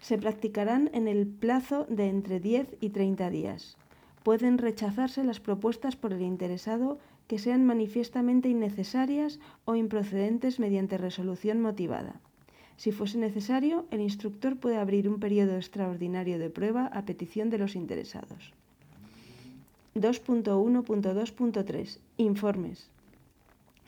Se 0.00 0.18
practicarán 0.18 0.90
en 0.92 1.08
el 1.08 1.26
plazo 1.26 1.86
de 1.88 2.08
entre 2.08 2.40
10 2.40 2.76
y 2.80 2.88
30 2.88 3.30
días. 3.30 3.76
Pueden 4.24 4.58
rechazarse 4.58 5.22
las 5.22 5.40
propuestas 5.40 5.94
por 5.94 6.12
el 6.12 6.22
interesado 6.22 6.98
que 7.30 7.38
sean 7.38 7.64
manifiestamente 7.64 8.48
innecesarias 8.48 9.38
o 9.64 9.76
improcedentes 9.76 10.58
mediante 10.58 10.98
resolución 10.98 11.62
motivada. 11.62 12.18
Si 12.76 12.90
fuese 12.90 13.18
necesario, 13.18 13.86
el 13.92 14.00
instructor 14.00 14.56
puede 14.56 14.78
abrir 14.78 15.08
un 15.08 15.20
periodo 15.20 15.54
extraordinario 15.54 16.40
de 16.40 16.50
prueba 16.50 16.86
a 16.86 17.04
petición 17.04 17.48
de 17.48 17.58
los 17.58 17.76
interesados. 17.76 18.52
2.1.2.3 19.94 21.98
Informes. 22.16 22.88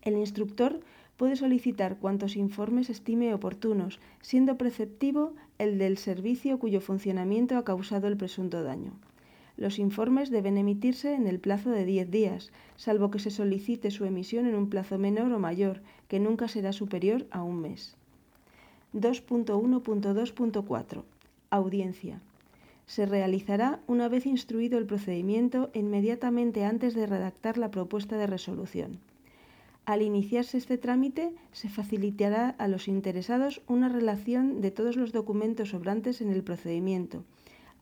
El 0.02 0.18
instructor 0.18 0.78
puede 1.16 1.34
solicitar 1.34 1.96
cuantos 1.96 2.37
informes 2.37 2.90
estime 2.90 3.34
oportunos, 3.34 3.99
siendo 4.20 4.56
preceptivo 4.56 5.32
el 5.58 5.78
del 5.78 5.99
servicio 5.99 6.61
cuyo 6.61 6.80
funcionamiento 6.80 7.56
ha 7.56 7.64
causado 7.64 8.06
el 8.06 8.16
presunto 8.16 8.62
daño. 8.62 8.92
Los 9.62 9.78
informes 9.78 10.31
deben 10.31 10.59
emitirse 10.59 11.14
en 11.14 11.28
el 11.28 11.38
plazo 11.38 11.71
de 11.71 11.85
10 11.85 12.11
días, 12.11 12.50
salvo 12.75 13.12
que 13.12 13.21
se 13.21 13.31
solicite 13.31 13.92
su 13.92 14.04
emisión 14.04 14.47
en 14.47 14.57
un 14.57 14.69
plazo 14.69 14.99
menor 14.99 15.33
o 15.33 15.38
mayor, 15.38 15.83
que 16.09 16.19
nunca 16.19 16.49
será 16.49 16.73
superior 16.73 17.28
a 17.31 17.45
un 17.45 17.61
mes. 17.61 17.95
2.1.2.4 18.92 21.05
Audiencia. 21.51 22.20
Se 22.87 23.07
realizará 23.07 23.79
una 23.87 24.09
vez 24.09 24.27
instruido 24.27 24.79
el 24.79 24.87
procedimiento 24.87 25.70
inmediatamente 25.75 26.64
antes 26.64 26.94
de 26.94 27.07
redactar 27.07 27.57
la 27.57 27.70
propuesta 27.70 28.16
de 28.16 28.27
resolución. 28.27 28.98
Al 29.85 30.03
iniciarse 30.03 30.59
este 30.59 30.77
trámite, 30.77 31.33
se 31.53 31.68
facilitará 31.68 32.48
a 32.59 32.66
los 32.66 32.88
interesados 32.88 33.62
una 33.68 33.88
relación 33.88 34.61
de 34.61 34.72
todos 34.72 34.96
los 34.96 35.12
documentos 35.12 35.68
sobrantes 35.68 36.20
en 36.20 36.33
el 36.33 36.42
procedimiento, 36.42 37.22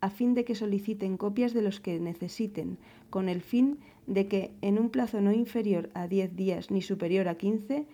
a 0.00 0.10
fin 0.10 0.34
de 0.34 0.44
que 0.44 0.54
soliciten 0.54 1.16
copias 1.16 1.52
de 1.52 1.62
los 1.62 1.80
que 1.80 1.98
necesiten, 2.00 2.78
con 3.10 3.28
el 3.28 3.42
fin 3.42 3.78
de 4.06 4.28
que, 4.28 4.52
en 4.62 4.78
un 4.78 4.90
plazo 4.90 5.20
no 5.20 5.32
inferior 5.32 5.90
a 5.94 6.06
10 6.08 6.36
días 6.36 6.70
ni 6.70 6.82
superior 6.82 7.28
a 7.28 7.36
15, 7.36 7.86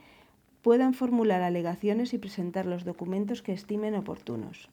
puedan 0.62 0.94
formular 0.94 1.42
alegaciones 1.42 2.14
y 2.14 2.18
presentar 2.18 2.66
los 2.66 2.84
documentos 2.84 3.42
que 3.42 3.52
estimen 3.52 3.94
oportunos. 3.94 4.68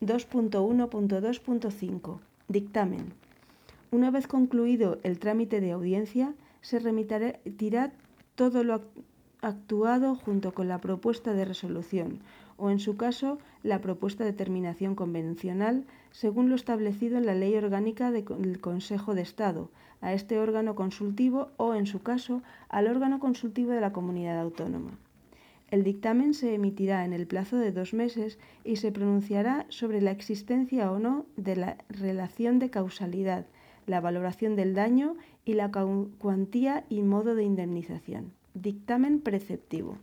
2.1.2.5 0.00 2.18
Dictamen. 2.48 3.12
Una 3.90 4.10
vez 4.10 4.26
concluido 4.26 4.98
el 5.02 5.18
trámite 5.18 5.60
de 5.60 5.72
audiencia, 5.72 6.34
se 6.60 6.78
remitirá 6.78 7.92
todo 8.34 8.62
lo 8.62 8.82
actuado 9.40 10.14
junto 10.14 10.54
con 10.54 10.68
la 10.68 10.80
propuesta 10.80 11.32
de 11.32 11.44
resolución 11.44 12.20
o, 12.56 12.70
en 12.70 12.78
su 12.78 12.96
caso, 12.96 13.38
la 13.62 13.80
propuesta 13.80 14.24
de 14.24 14.32
terminación 14.32 14.94
convencional, 14.94 15.84
según 16.16 16.48
lo 16.48 16.56
establecido 16.56 17.18
en 17.18 17.26
la 17.26 17.34
Ley 17.34 17.54
Orgánica 17.56 18.10
del 18.10 18.58
Consejo 18.58 19.14
de 19.14 19.20
Estado, 19.20 19.68
a 20.00 20.14
este 20.14 20.38
órgano 20.38 20.74
consultivo 20.74 21.50
o, 21.58 21.74
en 21.74 21.86
su 21.86 22.00
caso, 22.00 22.42
al 22.70 22.86
órgano 22.86 23.20
consultivo 23.20 23.72
de 23.72 23.82
la 23.82 23.92
comunidad 23.92 24.40
autónoma. 24.40 24.92
El 25.70 25.84
dictamen 25.84 26.32
se 26.32 26.54
emitirá 26.54 27.04
en 27.04 27.12
el 27.12 27.26
plazo 27.26 27.58
de 27.58 27.70
dos 27.70 27.92
meses 27.92 28.38
y 28.64 28.76
se 28.76 28.92
pronunciará 28.92 29.66
sobre 29.68 30.00
la 30.00 30.10
existencia 30.10 30.90
o 30.90 30.98
no 30.98 31.26
de 31.36 31.54
la 31.54 31.76
relación 31.90 32.60
de 32.60 32.70
causalidad, 32.70 33.44
la 33.86 34.00
valoración 34.00 34.56
del 34.56 34.72
daño 34.72 35.16
y 35.44 35.52
la 35.52 35.70
cuantía 35.70 36.86
y 36.88 37.02
modo 37.02 37.34
de 37.34 37.44
indemnización. 37.44 38.32
Dictamen 38.54 39.20
preceptivo. 39.20 39.98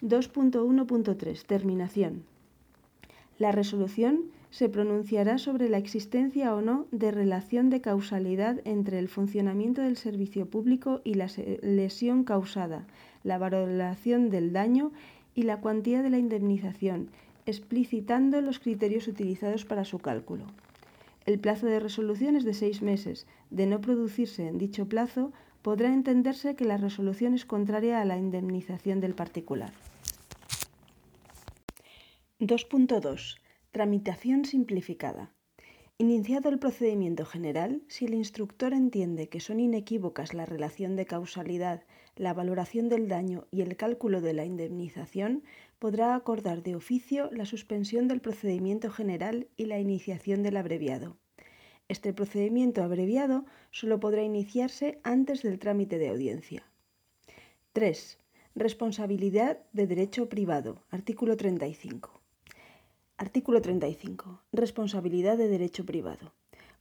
2.1.3 0.00 1.44
Terminación. 1.44 2.22
La 3.38 3.52
resolución 3.52 4.32
se 4.54 4.68
pronunciará 4.68 5.38
sobre 5.38 5.68
la 5.68 5.78
existencia 5.78 6.54
o 6.54 6.60
no 6.60 6.86
de 6.92 7.10
relación 7.10 7.70
de 7.70 7.80
causalidad 7.80 8.60
entre 8.64 9.00
el 9.00 9.08
funcionamiento 9.08 9.82
del 9.82 9.96
servicio 9.96 10.46
público 10.46 11.00
y 11.02 11.14
la 11.14 11.26
lesión 11.60 12.22
causada, 12.22 12.86
la 13.24 13.36
valoración 13.36 14.30
del 14.30 14.52
daño 14.52 14.92
y 15.34 15.42
la 15.42 15.60
cuantía 15.60 16.02
de 16.02 16.10
la 16.10 16.18
indemnización, 16.18 17.08
explicitando 17.46 18.40
los 18.42 18.60
criterios 18.60 19.08
utilizados 19.08 19.64
para 19.64 19.84
su 19.84 19.98
cálculo. 19.98 20.44
El 21.26 21.40
plazo 21.40 21.66
de 21.66 21.80
resolución 21.80 22.36
es 22.36 22.44
de 22.44 22.54
seis 22.54 22.80
meses. 22.80 23.26
De 23.50 23.66
no 23.66 23.80
producirse 23.80 24.46
en 24.46 24.58
dicho 24.58 24.86
plazo, 24.88 25.32
podrá 25.62 25.92
entenderse 25.92 26.54
que 26.54 26.64
la 26.64 26.76
resolución 26.76 27.34
es 27.34 27.44
contraria 27.44 28.00
a 28.00 28.04
la 28.04 28.18
indemnización 28.18 29.00
del 29.00 29.16
particular. 29.16 29.72
2.2. 32.38 33.43
Tramitación 33.74 34.44
simplificada. 34.44 35.32
Iniciado 35.98 36.48
el 36.48 36.60
procedimiento 36.60 37.24
general, 37.26 37.82
si 37.88 38.04
el 38.04 38.14
instructor 38.14 38.72
entiende 38.72 39.28
que 39.28 39.40
son 39.40 39.58
inequívocas 39.58 40.32
la 40.32 40.46
relación 40.46 40.94
de 40.94 41.06
causalidad, 41.06 41.82
la 42.14 42.34
valoración 42.34 42.88
del 42.88 43.08
daño 43.08 43.48
y 43.50 43.62
el 43.62 43.76
cálculo 43.76 44.20
de 44.20 44.32
la 44.32 44.44
indemnización, 44.44 45.42
podrá 45.80 46.14
acordar 46.14 46.62
de 46.62 46.76
oficio 46.76 47.28
la 47.32 47.46
suspensión 47.46 48.06
del 48.06 48.20
procedimiento 48.20 48.92
general 48.92 49.48
y 49.56 49.64
la 49.64 49.80
iniciación 49.80 50.44
del 50.44 50.56
abreviado. 50.56 51.16
Este 51.88 52.12
procedimiento 52.12 52.84
abreviado 52.84 53.44
solo 53.72 53.98
podrá 53.98 54.22
iniciarse 54.22 55.00
antes 55.02 55.42
del 55.42 55.58
trámite 55.58 55.98
de 55.98 56.10
audiencia. 56.10 56.64
3. 57.72 58.20
Responsabilidad 58.54 59.58
de 59.72 59.88
derecho 59.88 60.28
privado. 60.28 60.84
Artículo 60.90 61.36
35. 61.36 62.23
Artículo 63.16 63.62
35. 63.62 64.42
Responsabilidad 64.50 65.38
de 65.38 65.46
derecho 65.46 65.86
privado. 65.86 66.32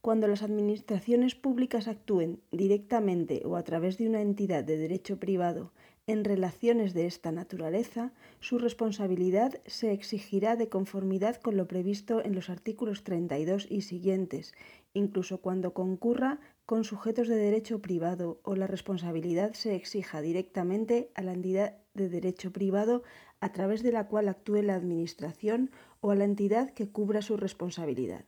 Cuando 0.02 0.28
las 0.28 0.41
administraciones 0.41 1.36
públicas 1.36 1.88
actúen 1.88 2.41
directamente 2.52 3.43
o 3.46 3.56
a 3.56 3.63
través 3.63 4.00
de 4.00 4.08
una 4.10 4.22
entidad 4.22 4.63
de 4.63 4.78
derecho 4.78 5.19
privado 5.19 5.74
en 6.08 6.24
relaciones 6.24 6.96
de 6.96 7.06
esta 7.06 7.32
naturaleza, 7.32 8.13
su 8.39 8.58
responsabilidad 8.58 9.62
se 9.67 9.91
exigirá 9.91 10.56
de 10.56 10.69
conformidad 10.69 11.36
con 11.36 11.56
lo 11.56 11.67
previsto 11.67 12.26
en 12.26 12.34
los 12.34 12.50
artículos 12.50 13.04
32 13.04 13.67
y 13.69 13.82
siguientes, 13.82 14.56
incluso 14.96 15.39
cuando 15.39 15.74
concurra 15.74 16.39
con 16.65 16.84
sujetos 16.84 17.28
de 17.28 17.36
derecho 17.36 17.80
privado 17.80 18.39
o 18.41 18.56
la 18.56 18.65
responsabilidad 18.65 19.54
se 19.54 19.76
exija 19.76 20.22
directamente 20.22 21.12
a 21.13 21.22
la 21.22 21.34
entidad 21.34 21.78
de 21.93 22.10
derecho 22.10 22.52
privado 22.52 23.04
a 23.43 23.51
través 23.51 23.84
de 23.84 23.91
la 23.91 24.08
cual 24.08 24.29
actúe 24.29 24.62
la 24.62 24.75
Administración 24.75 25.69
o 25.99 26.12
a 26.12 26.15
la 26.15 26.23
entidad 26.23 26.69
que 26.69 26.88
cubra 26.89 27.21
su 27.21 27.36
responsabilidad. 27.36 28.23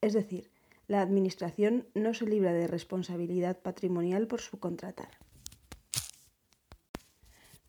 Es 0.00 0.12
decir, 0.12 0.52
la 0.86 1.02
Administración 1.02 1.88
no 1.94 2.14
se 2.14 2.24
libra 2.24 2.52
de 2.52 2.68
responsabilidad 2.68 3.58
patrimonial 3.62 4.28
por 4.28 4.40
subcontratar. 4.40 5.10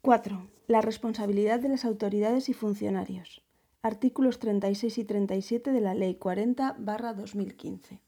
4. 0.04 0.48
La 0.68 0.82
responsabilidad 0.82 1.60
de 1.60 1.70
las 1.70 1.86
autoridades 1.86 2.50
y 2.50 2.54
funcionarios. 2.54 3.42
Artículos 3.82 4.38
36 4.38 5.00
y 5.00 5.04
37 5.04 5.72
de 5.72 5.82
la 5.82 5.96
Ley 5.96 6.20
40-2015. 6.20 8.00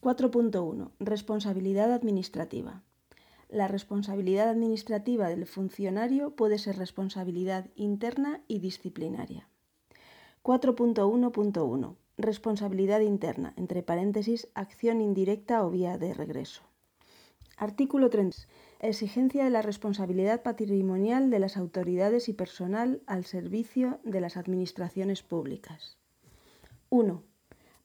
4.1. 0.00 0.92
Responsabilidad 1.00 1.92
administrativa. 1.92 2.84
La 3.52 3.68
responsabilidad 3.68 4.48
administrativa 4.48 5.28
del 5.28 5.44
funcionario 5.44 6.34
puede 6.34 6.56
ser 6.56 6.78
responsabilidad 6.78 7.66
interna 7.76 8.40
y 8.48 8.60
disciplinaria. 8.60 9.46
4.1.1. 10.42 11.96
Responsabilidad 12.16 13.00
interna, 13.00 13.52
entre 13.58 13.82
paréntesis, 13.82 14.48
acción 14.54 15.02
indirecta 15.02 15.66
o 15.66 15.70
vía 15.70 15.98
de 15.98 16.14
regreso. 16.14 16.62
Artículo 17.58 18.08
3. 18.08 18.48
Exigencia 18.80 19.44
de 19.44 19.50
la 19.50 19.60
responsabilidad 19.60 20.42
patrimonial 20.42 21.28
de 21.28 21.38
las 21.38 21.58
autoridades 21.58 22.30
y 22.30 22.32
personal 22.32 23.02
al 23.06 23.26
servicio 23.26 24.00
de 24.02 24.22
las 24.22 24.38
administraciones 24.38 25.22
públicas. 25.22 25.98
1. 26.88 27.22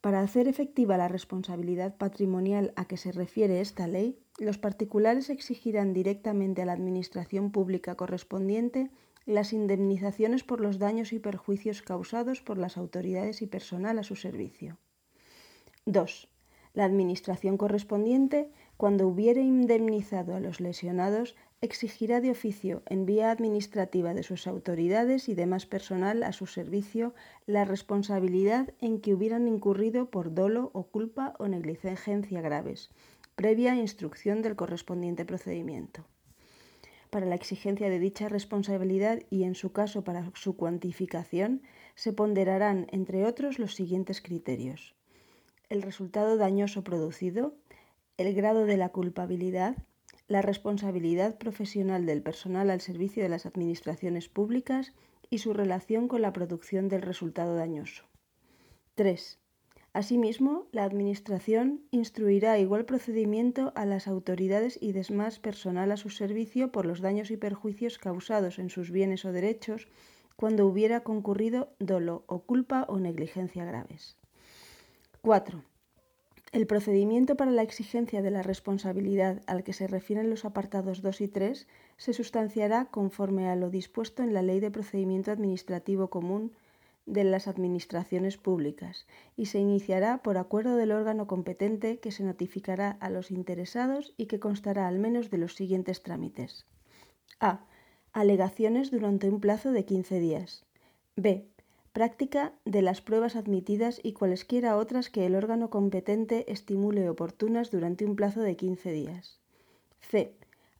Para 0.08 0.22
hacer 0.22 0.48
efectiva 0.48 0.96
la 0.96 1.10
responsabilidad 1.10 1.98
patrimonial 1.98 2.72
a 2.78 2.86
que 2.86 2.96
se 2.96 3.12
refiere 3.12 3.60
esta 3.60 3.88
ley, 3.88 4.18
los 4.40 4.58
particulares 4.58 5.30
exigirán 5.30 5.92
directamente 5.92 6.62
a 6.62 6.66
la 6.66 6.72
Administración 6.72 7.52
pública 7.52 7.96
correspondiente 7.96 8.90
las 9.26 9.52
indemnizaciones 9.52 10.46
por 10.46 10.62
los 10.62 10.80
daños 10.80 11.12
y 11.12 11.20
perjuicios 11.20 11.82
causados 11.82 12.42
por 12.42 12.58
las 12.58 12.78
autoridades 12.78 13.42
y 13.42 13.48
personal 13.48 14.00
a 14.00 14.04
su 14.04 14.16
servicio. 14.16 14.78
2. 15.88 16.30
La 16.74 16.86
Administración 16.86 17.58
correspondiente 17.58 18.50
cuando 18.78 19.10
hubiere 19.10 19.42
indemnizado 19.42 20.36
a 20.36 20.40
los 20.40 20.62
lesionados, 20.62 21.36
exigirá 21.62 22.22
de 22.22 22.30
oficio, 22.30 22.84
en 22.86 23.06
vía 23.06 23.32
administrativa 23.32 24.14
de 24.14 24.24
sus 24.24 24.48
autoridades 24.48 25.28
y 25.28 25.34
demás 25.34 25.66
personal 25.66 26.24
a 26.24 26.32
su 26.32 26.46
servicio, 26.46 27.16
la 27.46 27.66
responsabilidad 27.66 28.74
en 28.80 29.02
que 29.02 29.14
hubieran 29.14 29.48
incurrido 29.48 30.10
por 30.10 30.34
dolo 30.34 30.70
o 30.74 30.84
culpa 30.84 31.34
o 31.40 31.48
negligencia 31.48 32.42
graves, 32.42 32.92
previa 33.36 33.76
instrucción 33.76 34.42
del 34.42 34.56
correspondiente 34.56 35.26
procedimiento. 35.26 36.06
Para 37.10 37.26
la 37.26 37.36
exigencia 37.36 37.90
de 37.90 38.00
dicha 38.00 38.30
responsabilidad 38.30 39.22
y, 39.30 39.44
en 39.44 39.56
su 39.56 39.72
caso, 39.72 40.04
para 40.04 40.32
su 40.36 40.58
cuantificación, 40.58 41.62
se 41.96 42.14
ponderarán, 42.14 42.88
entre 42.92 43.26
otros, 43.26 43.60
los 43.60 43.74
siguientes 43.74 44.22
criterios. 44.22 44.94
El 45.70 45.82
resultado 45.82 46.38
dañoso 46.38 46.84
producido, 46.84 47.56
el 48.18 48.34
grado 48.36 48.66
de 48.66 48.78
la 48.78 48.90
culpabilidad, 48.90 49.78
la 50.28 50.42
responsabilidad 50.42 51.38
profesional 51.38 52.06
del 52.06 52.22
personal 52.22 52.70
al 52.70 52.82
servicio 52.82 53.24
de 53.24 53.30
las 53.30 53.46
administraciones 53.46 54.28
públicas 54.30 54.94
y 55.30 55.40
su 55.40 55.54
relación 55.54 56.08
con 56.08 56.22
la 56.22 56.34
producción 56.34 56.90
del 56.90 57.02
resultado 57.02 57.56
dañoso. 57.56 58.04
3. 58.96 59.40
Asimismo, 59.94 60.68
la 60.72 60.84
Administración 60.84 61.82
instruirá 61.92 62.60
igual 62.60 62.86
procedimiento 62.86 63.72
a 63.76 63.86
las 63.86 64.08
autoridades 64.08 64.78
y 64.82 64.92
demás 64.92 65.40
personal 65.40 65.92
a 65.92 65.98
su 65.98 66.10
servicio 66.10 66.72
por 66.72 66.86
los 66.86 67.02
daños 67.02 67.32
y 67.32 67.38
perjuicios 67.38 67.98
causados 67.98 68.60
en 68.60 68.70
sus 68.70 68.92
bienes 68.92 69.26
o 69.26 69.32
derechos 69.32 69.88
cuando 70.36 70.68
hubiera 70.68 71.02
concurrido 71.02 71.74
dolo 71.80 72.24
o 72.28 72.44
culpa 72.44 72.86
o 72.90 73.00
negligencia 73.00 73.66
graves. 73.66 74.18
4. 75.22 75.64
El 76.54 76.66
procedimiento 76.66 77.36
para 77.36 77.52
la 77.52 77.62
exigencia 77.62 78.22
de 78.22 78.32
la 78.32 78.42
responsabilidad 78.42 79.42
al 79.48 79.64
que 79.64 79.74
se 79.74 79.86
refieren 79.86 80.30
los 80.30 80.46
apartados 80.46 81.02
2 81.02 81.22
y 81.22 81.28
3 81.28 81.68
se 81.98 82.14
sustanciará 82.14 82.86
conforme 82.86 83.50
a 83.50 83.56
lo 83.58 83.70
dispuesto 83.70 84.24
en 84.24 84.34
la 84.34 84.42
Ley 84.42 84.62
de 84.62 84.72
Procedimiento 84.72 85.32
Administrativo 85.32 86.10
Común 86.10 86.54
de 87.06 87.26
las 87.26 87.48
Administraciones 87.50 88.38
Públicas 88.38 89.08
y 89.36 89.48
se 89.48 89.60
iniciará 89.60 90.20
por 90.24 90.38
acuerdo 90.38 90.78
del 90.78 90.94
órgano 90.94 91.28
competente 91.28 92.00
que 92.00 92.12
se 92.12 92.24
notificará 92.24 92.92
a 92.92 93.10
los 93.10 93.30
interesados 93.30 94.14
y 94.16 94.28
que 94.28 94.40
constará 94.40 94.88
al 94.88 95.00
menos 95.00 95.30
de 95.30 95.38
los 95.40 95.54
siguientes 95.54 96.02
trámites. 96.02 96.66
A. 97.42 97.66
Alegaciones 98.14 98.90
durante 98.90 99.30
un 99.30 99.42
plazo 99.42 99.74
de 99.74 99.86
15 99.86 100.20
días. 100.20 100.66
B 101.18 101.50
práctica 101.98 102.54
de 102.64 102.84
las 102.84 103.02
pruebas 103.02 103.36
admitidas 103.36 104.00
y 104.04 104.14
cualesquiera 104.14 104.78
otras 104.78 105.10
que 105.10 105.26
el 105.26 105.34
órgano 105.34 105.72
competente 105.72 106.46
estimule 106.48 107.10
oportunas 107.10 107.72
durante 107.72 108.06
un 108.06 108.16
plazo 108.16 108.42
de 108.42 108.56
15 108.56 108.92
días. 108.92 109.40
C. 110.00 110.36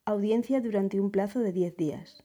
Audiencia 0.06 0.62
durante 0.62 1.00
un 1.00 1.10
plazo 1.10 1.40
de 1.40 1.52
10 1.52 1.76
días. 1.76 2.24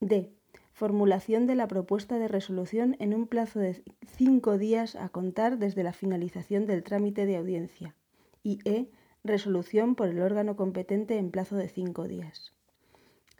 D. 0.00 0.30
Formulación 0.74 1.46
de 1.46 1.54
la 1.54 1.68
propuesta 1.68 2.18
de 2.18 2.28
resolución 2.28 2.96
en 2.98 3.14
un 3.14 3.28
plazo 3.28 3.60
de 3.60 3.82
5 4.18 4.58
días 4.58 4.94
a 4.94 5.08
contar 5.08 5.56
desde 5.56 5.82
la 5.82 5.94
finalización 5.94 6.66
del 6.66 6.82
trámite 6.82 7.24
de 7.24 7.38
audiencia. 7.38 7.94
Y 8.42 8.58
E. 8.68 8.90
Resolución 9.22 9.94
por 9.94 10.08
el 10.08 10.20
órgano 10.20 10.54
competente 10.54 11.16
en 11.16 11.30
plazo 11.30 11.56
de 11.56 11.70
5 11.70 12.08
días. 12.08 12.52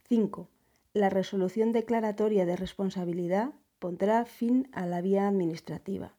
5. 0.08 0.48
La 0.94 1.10
resolución 1.10 1.72
declaratoria 1.72 2.46
de 2.46 2.56
responsabilidad 2.56 3.52
pondrá 3.84 4.24
fin 4.24 4.66
a 4.72 4.86
la 4.86 5.02
vía 5.02 5.28
administrativa. 5.28 6.14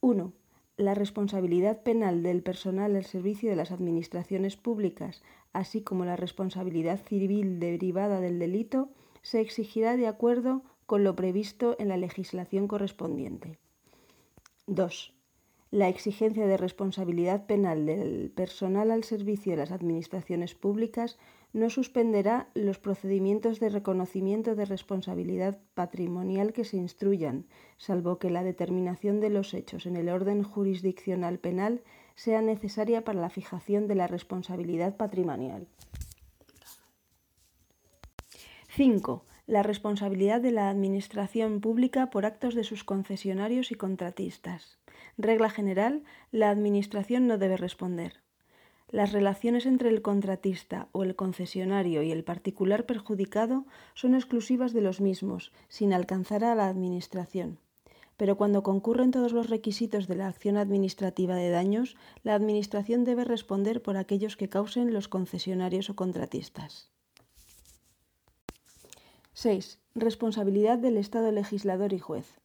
1. 0.00 0.32
La 0.76 0.94
responsabilidad 0.94 1.84
penal 1.84 2.24
del 2.24 2.42
personal 2.42 2.96
al 2.96 3.04
servicio 3.04 3.48
de 3.48 3.54
las 3.54 3.70
administraciones 3.70 4.56
públicas, 4.56 5.22
así 5.52 5.82
como 5.82 6.04
la 6.04 6.16
responsabilidad 6.16 6.98
civil 7.00 7.60
derivada 7.60 8.20
del 8.20 8.40
delito, 8.40 8.88
se 9.22 9.40
exigirá 9.40 9.96
de 9.96 10.08
acuerdo 10.08 10.64
con 10.86 11.04
lo 11.04 11.14
previsto 11.14 11.76
en 11.78 11.86
la 11.90 11.96
legislación 11.96 12.66
correspondiente. 12.66 13.56
2 14.66 15.13
la 15.74 15.88
exigencia 15.88 16.46
de 16.46 16.56
responsabilidad 16.56 17.46
penal 17.46 17.84
del 17.84 18.30
personal 18.30 18.92
al 18.92 19.02
servicio 19.02 19.50
de 19.50 19.56
las 19.56 19.72
administraciones 19.72 20.54
públicas 20.54 21.18
no 21.52 21.68
suspenderá 21.68 22.48
los 22.54 22.78
procedimientos 22.78 23.58
de 23.58 23.70
reconocimiento 23.70 24.54
de 24.54 24.66
responsabilidad 24.66 25.58
patrimonial 25.74 26.52
que 26.52 26.64
se 26.64 26.76
instruyan, 26.76 27.46
salvo 27.76 28.20
que 28.20 28.30
la 28.30 28.44
determinación 28.44 29.18
de 29.18 29.30
los 29.30 29.52
hechos 29.52 29.86
en 29.86 29.96
el 29.96 30.10
orden 30.10 30.44
jurisdiccional 30.44 31.40
penal 31.40 31.82
sea 32.14 32.40
necesaria 32.40 33.02
para 33.02 33.20
la 33.20 33.28
fijación 33.28 33.88
de 33.88 33.96
la 33.96 34.06
responsabilidad 34.06 34.96
patrimonial. 34.96 35.66
5. 38.68 39.24
La 39.48 39.64
responsabilidad 39.64 40.40
de 40.40 40.52
la 40.52 40.68
Administración 40.68 41.60
pública 41.60 42.10
por 42.10 42.26
actos 42.26 42.54
de 42.54 42.62
sus 42.62 42.84
concesionarios 42.84 43.72
y 43.72 43.74
contratistas. 43.74 44.78
Regla 45.18 45.50
general, 45.50 46.02
la 46.30 46.50
Administración 46.50 47.26
no 47.26 47.38
debe 47.38 47.56
responder. 47.56 48.24
Las 48.90 49.12
relaciones 49.12 49.66
entre 49.66 49.88
el 49.88 50.02
contratista 50.02 50.88
o 50.92 51.02
el 51.02 51.16
concesionario 51.16 52.02
y 52.02 52.12
el 52.12 52.22
particular 52.22 52.86
perjudicado 52.86 53.66
son 53.94 54.14
exclusivas 54.14 54.72
de 54.72 54.82
los 54.82 55.00
mismos, 55.00 55.52
sin 55.68 55.92
alcanzar 55.92 56.44
a 56.44 56.54
la 56.54 56.68
Administración. 56.68 57.58
Pero 58.16 58.36
cuando 58.36 58.62
concurren 58.62 59.10
todos 59.10 59.32
los 59.32 59.50
requisitos 59.50 60.06
de 60.06 60.14
la 60.14 60.28
acción 60.28 60.56
administrativa 60.56 61.34
de 61.34 61.50
daños, 61.50 61.96
la 62.22 62.34
Administración 62.34 63.02
debe 63.02 63.24
responder 63.24 63.82
por 63.82 63.96
aquellos 63.96 64.36
que 64.36 64.48
causen 64.48 64.92
los 64.92 65.08
concesionarios 65.08 65.90
o 65.90 65.96
contratistas. 65.96 66.92
6. 69.32 69.80
Responsabilidad 69.96 70.78
del 70.78 70.96
Estado 70.96 71.32
legislador 71.32 71.92
y 71.92 71.98
juez. 71.98 72.40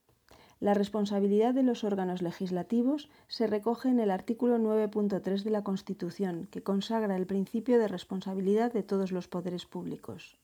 La 0.60 0.74
responsabilidad 0.74 1.54
de 1.54 1.63
los 1.63 1.86
órganos 1.86 2.22
legislativos 2.22 3.10
se 3.28 3.48
recoge 3.48 3.88
en 3.89 4.00
el 4.00 4.12
artículo 4.12 4.58
9.3 4.58 5.43
de 5.43 5.52
la 5.52 5.63
Constitución, 5.63 6.48
que 6.52 6.63
consagra 6.63 7.15
el 7.15 7.26
principio 7.26 7.80
de 7.80 7.88
responsabilidad 7.88 8.74
de 8.74 8.84
todos 8.84 9.13
los 9.13 9.30
poderes 9.30 9.65
públicos. 9.65 10.38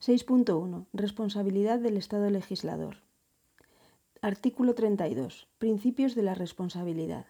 6.1. 0.00 0.86
Responsabilidad 0.92 1.78
del 1.78 1.96
Estado 1.96 2.28
legislador. 2.30 2.96
Artículo 4.20 4.74
32. 4.74 5.46
Principios 5.58 6.16
de 6.16 6.22
la 6.22 6.34
responsabilidad. 6.34 7.26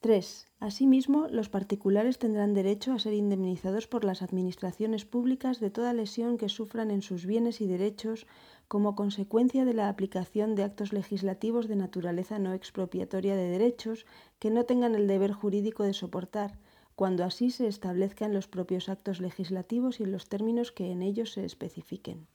3. 0.00 0.46
Asimismo, 0.60 1.28
los 1.28 1.50
particulares 1.50 2.18
tendrán 2.18 2.54
derecho 2.54 2.92
a 2.92 2.98
ser 2.98 3.12
indemnizados 3.12 3.86
por 3.86 4.04
las 4.04 4.22
administraciones 4.22 5.04
públicas 5.04 5.60
de 5.60 5.70
toda 5.70 5.92
lesión 5.92 6.38
que 6.38 6.48
sufran 6.48 6.90
en 6.90 7.02
sus 7.02 7.26
bienes 7.26 7.60
y 7.60 7.66
derechos 7.66 8.26
como 8.70 8.94
consecuencia 8.94 9.64
de 9.64 9.74
la 9.74 9.88
aplicación 9.88 10.54
de 10.54 10.62
actos 10.62 10.92
legislativos 10.92 11.66
de 11.66 11.74
naturaleza 11.74 12.38
no 12.38 12.54
expropiatoria 12.54 13.34
de 13.34 13.50
derechos 13.50 14.06
que 14.38 14.52
no 14.52 14.62
tengan 14.64 14.94
el 14.94 15.08
deber 15.08 15.32
jurídico 15.32 15.82
de 15.82 15.92
soportar, 15.92 16.56
cuando 16.94 17.24
así 17.24 17.50
se 17.50 17.66
establezca 17.66 18.26
en 18.26 18.32
los 18.32 18.46
propios 18.46 18.88
actos 18.88 19.20
legislativos 19.20 19.98
y 19.98 20.04
en 20.04 20.12
los 20.12 20.28
términos 20.28 20.70
que 20.70 20.92
en 20.92 21.02
ellos 21.02 21.32
se 21.32 21.44
especifiquen. 21.44 22.28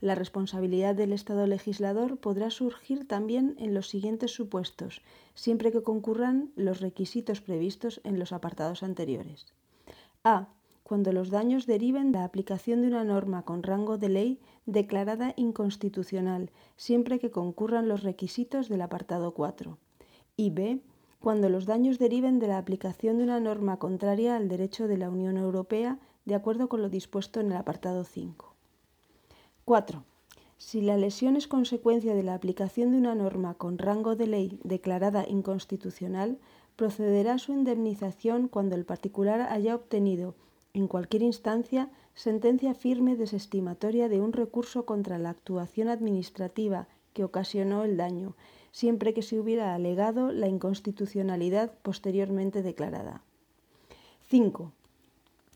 La 0.00 0.14
responsabilidad 0.14 0.94
del 0.94 1.12
Estado 1.12 1.46
legislador 1.46 2.16
podrá 2.16 2.48
surgir 2.48 3.06
también 3.06 3.54
en 3.58 3.74
los 3.74 3.90
siguientes 3.90 4.30
supuestos, 4.30 5.02
siempre 5.34 5.70
que 5.70 5.82
concurran 5.82 6.50
los 6.56 6.80
requisitos 6.80 7.42
previstos 7.42 8.00
en 8.04 8.18
los 8.18 8.32
apartados 8.32 8.82
anteriores. 8.82 9.52
A. 10.24 10.48
Cuando 10.82 11.12
los 11.12 11.28
daños 11.28 11.66
deriven 11.66 12.12
de 12.12 12.20
la 12.20 12.24
aplicación 12.24 12.80
de 12.80 12.88
una 12.88 13.04
norma 13.04 13.42
con 13.42 13.62
rango 13.62 13.98
de 13.98 14.08
ley 14.08 14.40
declarada 14.68 15.32
inconstitucional, 15.36 16.50
siempre 16.76 17.18
que 17.18 17.30
concurran 17.30 17.88
los 17.88 18.02
requisitos 18.02 18.68
del 18.68 18.82
apartado 18.82 19.32
4. 19.32 19.78
Y 20.36 20.50
B. 20.50 20.80
Cuando 21.20 21.48
los 21.48 21.64
daños 21.64 21.98
deriven 21.98 22.38
de 22.38 22.48
la 22.48 22.58
aplicación 22.58 23.16
de 23.16 23.24
una 23.24 23.40
norma 23.40 23.78
contraria 23.78 24.36
al 24.36 24.48
derecho 24.48 24.86
de 24.86 24.98
la 24.98 25.08
Unión 25.08 25.38
Europea, 25.38 25.98
de 26.26 26.34
acuerdo 26.34 26.68
con 26.68 26.82
lo 26.82 26.90
dispuesto 26.90 27.40
en 27.40 27.46
el 27.46 27.56
apartado 27.56 28.04
5. 28.04 28.54
4. 29.64 30.04
Si 30.58 30.82
la 30.82 30.98
lesión 30.98 31.36
es 31.36 31.48
consecuencia 31.48 32.14
de 32.14 32.22
la 32.22 32.34
aplicación 32.34 32.92
de 32.92 32.98
una 32.98 33.14
norma 33.14 33.54
con 33.54 33.78
rango 33.78 34.16
de 34.16 34.26
ley 34.26 34.60
declarada 34.64 35.24
inconstitucional, 35.26 36.38
procederá 36.76 37.38
su 37.38 37.52
indemnización 37.52 38.48
cuando 38.48 38.74
el 38.74 38.84
particular 38.84 39.40
haya 39.40 39.74
obtenido, 39.74 40.34
en 40.74 40.88
cualquier 40.88 41.22
instancia, 41.22 41.90
sentencia 42.18 42.74
firme 42.74 43.14
desestimatoria 43.14 44.08
de 44.08 44.20
un 44.20 44.32
recurso 44.32 44.84
contra 44.84 45.18
la 45.18 45.30
actuación 45.30 45.88
administrativa 45.88 46.88
que 47.12 47.22
ocasionó 47.22 47.84
el 47.84 47.96
daño, 47.96 48.34
siempre 48.72 49.14
que 49.14 49.22
se 49.22 49.38
hubiera 49.38 49.72
alegado 49.72 50.32
la 50.32 50.48
inconstitucionalidad 50.48 51.72
posteriormente 51.82 52.62
declarada. 52.62 53.22
5. 54.30 54.72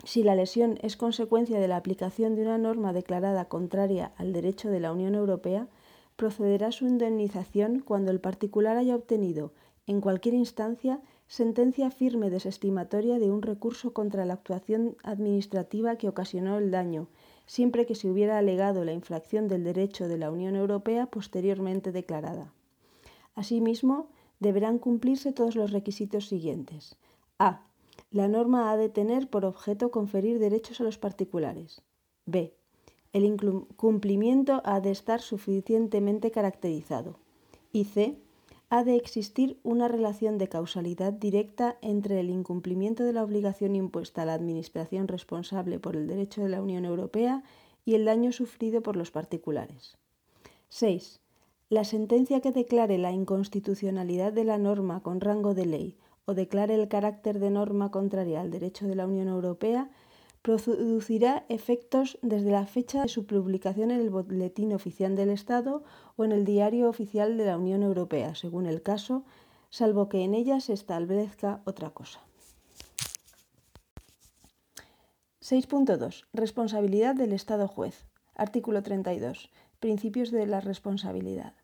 Si 0.04 0.22
la 0.22 0.36
lesión 0.36 0.78
es 0.82 0.96
consecuencia 0.96 1.58
de 1.58 1.66
la 1.66 1.76
aplicación 1.76 2.36
de 2.36 2.42
una 2.42 2.58
norma 2.58 2.92
declarada 2.92 3.46
contraria 3.46 4.12
al 4.16 4.32
derecho 4.32 4.70
de 4.70 4.78
la 4.78 4.92
Unión 4.92 5.16
Europea, 5.16 5.66
procederá 6.14 6.70
su 6.70 6.86
indemnización 6.86 7.80
cuando 7.80 8.12
el 8.12 8.20
particular 8.20 8.76
haya 8.76 8.94
obtenido, 8.94 9.50
en 9.88 10.00
cualquier 10.00 10.36
instancia, 10.36 11.00
sentencia 11.32 11.90
firme 11.90 12.28
desestimatoria 12.28 13.18
de 13.18 13.30
un 13.30 13.40
recurso 13.40 13.94
contra 13.94 14.26
la 14.26 14.34
actuación 14.34 14.98
administrativa 15.02 15.96
que 15.96 16.06
ocasionó 16.06 16.58
el 16.58 16.70
daño, 16.70 17.08
siempre 17.46 17.86
que 17.86 17.94
se 17.94 18.10
hubiera 18.10 18.36
alegado 18.36 18.84
la 18.84 18.92
infracción 18.92 19.48
del 19.48 19.64
derecho 19.64 20.08
de 20.08 20.18
la 20.18 20.30
Unión 20.30 20.56
Europea 20.56 21.06
posteriormente 21.06 21.90
declarada. 21.90 22.52
Asimismo, 23.34 24.10
deberán 24.40 24.78
cumplirse 24.78 25.32
todos 25.32 25.56
los 25.56 25.70
requisitos 25.70 26.28
siguientes. 26.28 26.96
A. 27.38 27.62
La 28.10 28.28
norma 28.28 28.70
ha 28.70 28.76
de 28.76 28.90
tener 28.90 29.30
por 29.30 29.46
objeto 29.46 29.90
conferir 29.90 30.38
derechos 30.38 30.82
a 30.82 30.84
los 30.84 30.98
particulares. 30.98 31.80
B. 32.26 32.52
El 33.14 33.24
incumplimiento 33.24 34.60
ha 34.66 34.80
de 34.80 34.90
estar 34.90 35.22
suficientemente 35.22 36.30
caracterizado. 36.30 37.16
Y 37.72 37.84
C. 37.84 38.18
Ha 38.74 38.84
de 38.84 38.96
existir 38.96 39.60
una 39.64 39.86
relación 39.86 40.38
de 40.38 40.48
causalidad 40.48 41.12
directa 41.12 41.76
entre 41.82 42.20
el 42.20 42.30
incumplimiento 42.30 43.04
de 43.04 43.12
la 43.12 43.22
obligación 43.22 43.76
impuesta 43.76 44.22
a 44.22 44.24
la 44.24 44.32
Administración 44.32 45.08
responsable 45.08 45.78
por 45.78 45.94
el 45.94 46.06
derecho 46.06 46.40
de 46.40 46.48
la 46.48 46.62
Unión 46.62 46.86
Europea 46.86 47.44
y 47.84 47.96
el 47.96 48.06
daño 48.06 48.32
sufrido 48.32 48.82
por 48.82 48.96
los 48.96 49.10
particulares. 49.10 49.98
6. 50.70 51.20
La 51.68 51.84
sentencia 51.84 52.40
que 52.40 52.50
declare 52.50 52.96
la 52.96 53.12
inconstitucionalidad 53.12 54.32
de 54.32 54.44
la 54.44 54.56
norma 54.56 55.02
con 55.02 55.20
rango 55.20 55.52
de 55.52 55.66
ley 55.66 55.98
o 56.24 56.32
declare 56.32 56.74
el 56.74 56.88
carácter 56.88 57.40
de 57.40 57.50
norma 57.50 57.90
contraria 57.90 58.40
al 58.40 58.50
derecho 58.50 58.86
de 58.86 58.94
la 58.94 59.06
Unión 59.06 59.28
Europea, 59.28 59.90
producirá 60.42 61.46
efectos 61.48 62.18
desde 62.20 62.50
la 62.50 62.66
fecha 62.66 63.02
de 63.02 63.08
su 63.08 63.26
publicación 63.26 63.92
en 63.92 64.00
el 64.00 64.10
Boletín 64.10 64.72
Oficial 64.72 65.14
del 65.14 65.30
Estado 65.30 65.84
o 66.16 66.24
en 66.24 66.32
el 66.32 66.44
Diario 66.44 66.88
Oficial 66.88 67.36
de 67.36 67.46
la 67.46 67.56
Unión 67.56 67.82
Europea, 67.82 68.34
según 68.34 68.66
el 68.66 68.82
caso, 68.82 69.24
salvo 69.70 70.08
que 70.08 70.24
en 70.24 70.34
ella 70.34 70.60
se 70.60 70.72
establezca 70.72 71.62
otra 71.64 71.90
cosa. 71.90 72.20
6.2. 75.40 76.24
Responsabilidad 76.32 77.14
del 77.14 77.32
Estado 77.32 77.68
juez. 77.68 78.04
Artículo 78.34 78.82
32. 78.82 79.50
Principios 79.80 80.30
de 80.30 80.46
la 80.46 80.60
responsabilidad. 80.60 81.54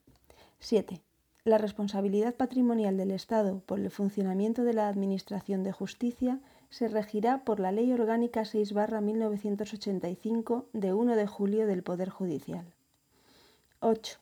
7. 0.58 1.00
La 1.44 1.58
responsabilidad 1.58 2.34
patrimonial 2.34 2.96
del 2.96 3.10
Estado 3.10 3.60
por 3.60 3.78
el 3.80 3.90
funcionamiento 3.90 4.64
de 4.64 4.74
la 4.74 4.88
Administración 4.88 5.62
de 5.62 5.72
Justicia 5.72 6.40
se 6.70 6.88
regirá 6.88 7.44
por 7.44 7.60
la 7.60 7.72
Ley 7.72 7.92
Orgánica 7.92 8.42
6-1985 8.42 10.66
de 10.72 10.92
1 10.92 11.16
de 11.16 11.26
julio 11.26 11.66
del 11.66 11.82
Poder 11.82 12.10
Judicial. 12.10 12.74
8. 13.80 14.18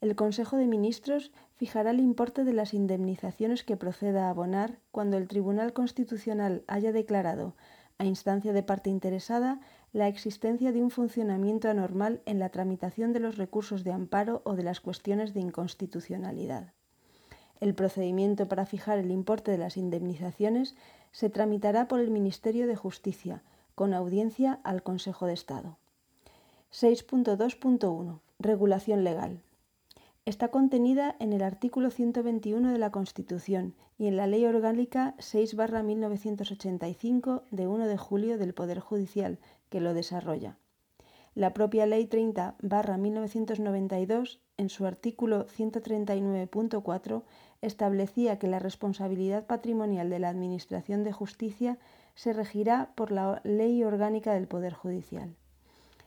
El 0.00 0.14
Consejo 0.14 0.56
de 0.56 0.66
Ministros 0.66 1.32
fijará 1.56 1.90
el 1.90 2.00
importe 2.00 2.44
de 2.44 2.52
las 2.52 2.74
indemnizaciones 2.74 3.64
que 3.64 3.76
proceda 3.76 4.26
a 4.26 4.30
abonar 4.30 4.78
cuando 4.92 5.16
el 5.16 5.26
Tribunal 5.26 5.72
Constitucional 5.72 6.62
haya 6.68 6.92
declarado, 6.92 7.54
a 7.98 8.04
instancia 8.04 8.52
de 8.52 8.62
parte 8.62 8.90
interesada, 8.90 9.60
la 9.92 10.06
existencia 10.06 10.70
de 10.70 10.82
un 10.82 10.90
funcionamiento 10.90 11.68
anormal 11.68 12.22
en 12.26 12.38
la 12.38 12.50
tramitación 12.50 13.12
de 13.12 13.20
los 13.20 13.36
recursos 13.36 13.82
de 13.82 13.92
amparo 13.92 14.42
o 14.44 14.54
de 14.54 14.62
las 14.62 14.80
cuestiones 14.80 15.34
de 15.34 15.40
inconstitucionalidad. 15.40 16.72
El 17.60 17.74
procedimiento 17.74 18.46
para 18.46 18.66
fijar 18.66 18.98
el 18.98 19.10
importe 19.10 19.50
de 19.50 19.58
las 19.58 19.76
indemnizaciones 19.76 20.76
se 21.12 21.30
tramitará 21.30 21.88
por 21.88 22.00
el 22.00 22.10
Ministerio 22.10 22.66
de 22.66 22.76
Justicia, 22.76 23.42
con 23.74 23.94
audiencia 23.94 24.60
al 24.64 24.82
Consejo 24.82 25.26
de 25.26 25.32
Estado. 25.34 25.76
6.2.1. 26.72 28.20
Regulación 28.38 29.04
legal. 29.04 29.40
Está 30.26 30.48
contenida 30.48 31.16
en 31.20 31.32
el 31.32 31.42
artículo 31.42 31.90
121 31.90 32.70
de 32.70 32.78
la 32.78 32.90
Constitución 32.90 33.74
y 33.98 34.08
en 34.08 34.18
la 34.18 34.26
Ley 34.26 34.44
Orgánica 34.44 35.14
6-1985 35.18 37.44
de 37.50 37.66
1 37.66 37.86
de 37.86 37.96
julio 37.96 38.36
del 38.36 38.52
Poder 38.52 38.80
Judicial, 38.80 39.38
que 39.70 39.80
lo 39.80 39.94
desarrolla. 39.94 40.58
La 41.34 41.54
propia 41.54 41.86
Ley 41.86 42.06
30-1992, 42.06 44.40
en 44.58 44.68
su 44.68 44.84
artículo 44.84 45.46
139.4, 45.46 47.22
establecía 47.62 48.38
que 48.38 48.48
la 48.48 48.58
responsabilidad 48.58 49.46
patrimonial 49.46 50.10
de 50.10 50.18
la 50.18 50.28
Administración 50.28 51.04
de 51.04 51.12
Justicia 51.12 51.78
se 52.14 52.32
regirá 52.32 52.90
por 52.94 53.12
la 53.12 53.40
Ley 53.44 53.82
Orgánica 53.84 54.34
del 54.34 54.48
Poder 54.48 54.74
Judicial. 54.74 55.34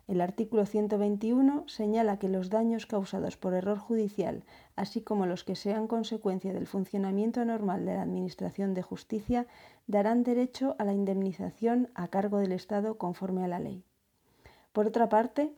El 0.08 0.20
artículo 0.20 0.66
121 0.66 1.64
señala 1.68 2.20
que 2.20 2.28
los 2.28 2.50
daños 2.50 2.86
causados 2.86 3.38
por 3.38 3.54
error 3.54 3.78
judicial, 3.78 4.44
así 4.76 5.00
como 5.00 5.26
los 5.26 5.46
que 5.46 5.56
sean 5.56 5.88
consecuencia 5.88 6.52
del 6.52 6.68
funcionamiento 6.68 7.46
normal 7.46 7.86
de 7.86 7.94
la 7.96 8.02
Administración 8.02 8.74
de 8.74 8.82
Justicia, 8.82 9.48
darán 9.88 10.24
derecho 10.24 10.76
a 10.80 10.84
la 10.84 10.94
indemnización 10.94 11.90
a 11.96 12.10
cargo 12.10 12.40
del 12.40 12.52
Estado 12.52 12.98
conforme 12.98 13.46
a 13.46 13.48
la 13.48 13.60
ley. 13.60 13.86
Por 14.74 14.88
otra 14.88 15.08
parte, 15.08 15.54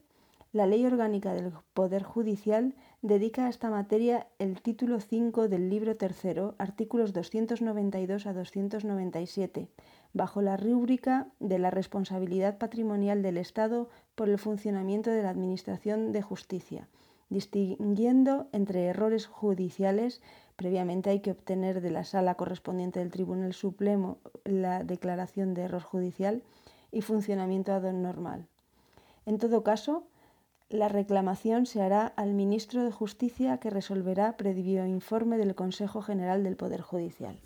la 0.54 0.68
Ley 0.68 0.86
Orgánica 0.86 1.34
del 1.34 1.52
Poder 1.74 2.04
Judicial 2.04 2.76
dedica 3.02 3.46
a 3.46 3.48
esta 3.48 3.70
materia 3.70 4.28
el 4.38 4.62
título 4.62 5.00
5 5.00 5.48
del 5.48 5.68
libro 5.68 5.96
tercero, 5.96 6.54
artículos 6.58 7.12
292 7.12 8.24
a 8.28 8.32
297, 8.32 9.66
bajo 10.12 10.42
la 10.42 10.56
rúbrica 10.56 11.26
de 11.40 11.58
la 11.58 11.72
responsabilidad 11.72 12.56
patrimonial 12.56 13.20
del 13.20 13.36
Estado 13.36 13.88
por 14.14 14.28
el 14.28 14.38
funcionamiento 14.38 15.10
de 15.10 15.24
la 15.24 15.30
Administración 15.30 16.12
de 16.12 16.22
Justicia, 16.22 16.86
distinguiendo 17.30 18.46
entre 18.52 18.84
errores 18.84 19.26
judiciales, 19.26 20.22
previamente 20.54 21.10
hay 21.10 21.18
que 21.18 21.32
obtener 21.32 21.80
de 21.80 21.90
la 21.90 22.04
sala 22.04 22.36
correspondiente 22.36 23.00
del 23.00 23.10
Tribunal 23.10 23.54
Supremo 23.54 24.18
la 24.44 24.84
declaración 24.84 25.52
de 25.52 25.62
error 25.62 25.82
judicial, 25.82 26.44
y 26.92 27.00
funcionamiento 27.00 27.76
normal. 27.92 28.46
En 29.26 29.38
todo 29.38 29.64
caso, 29.64 30.04
la 30.74 30.88
reclamación 30.88 31.66
se 31.66 31.82
hará 31.82 32.08
al 32.16 32.34
ministro 32.34 32.82
de 32.82 32.90
Justicia 32.90 33.58
que 33.58 33.70
resolverá 33.70 34.36
previo 34.36 34.84
informe 34.84 35.38
del 35.38 35.54
Consejo 35.54 36.02
General 36.02 36.42
del 36.42 36.56
Poder 36.56 36.80
Judicial. 36.80 37.38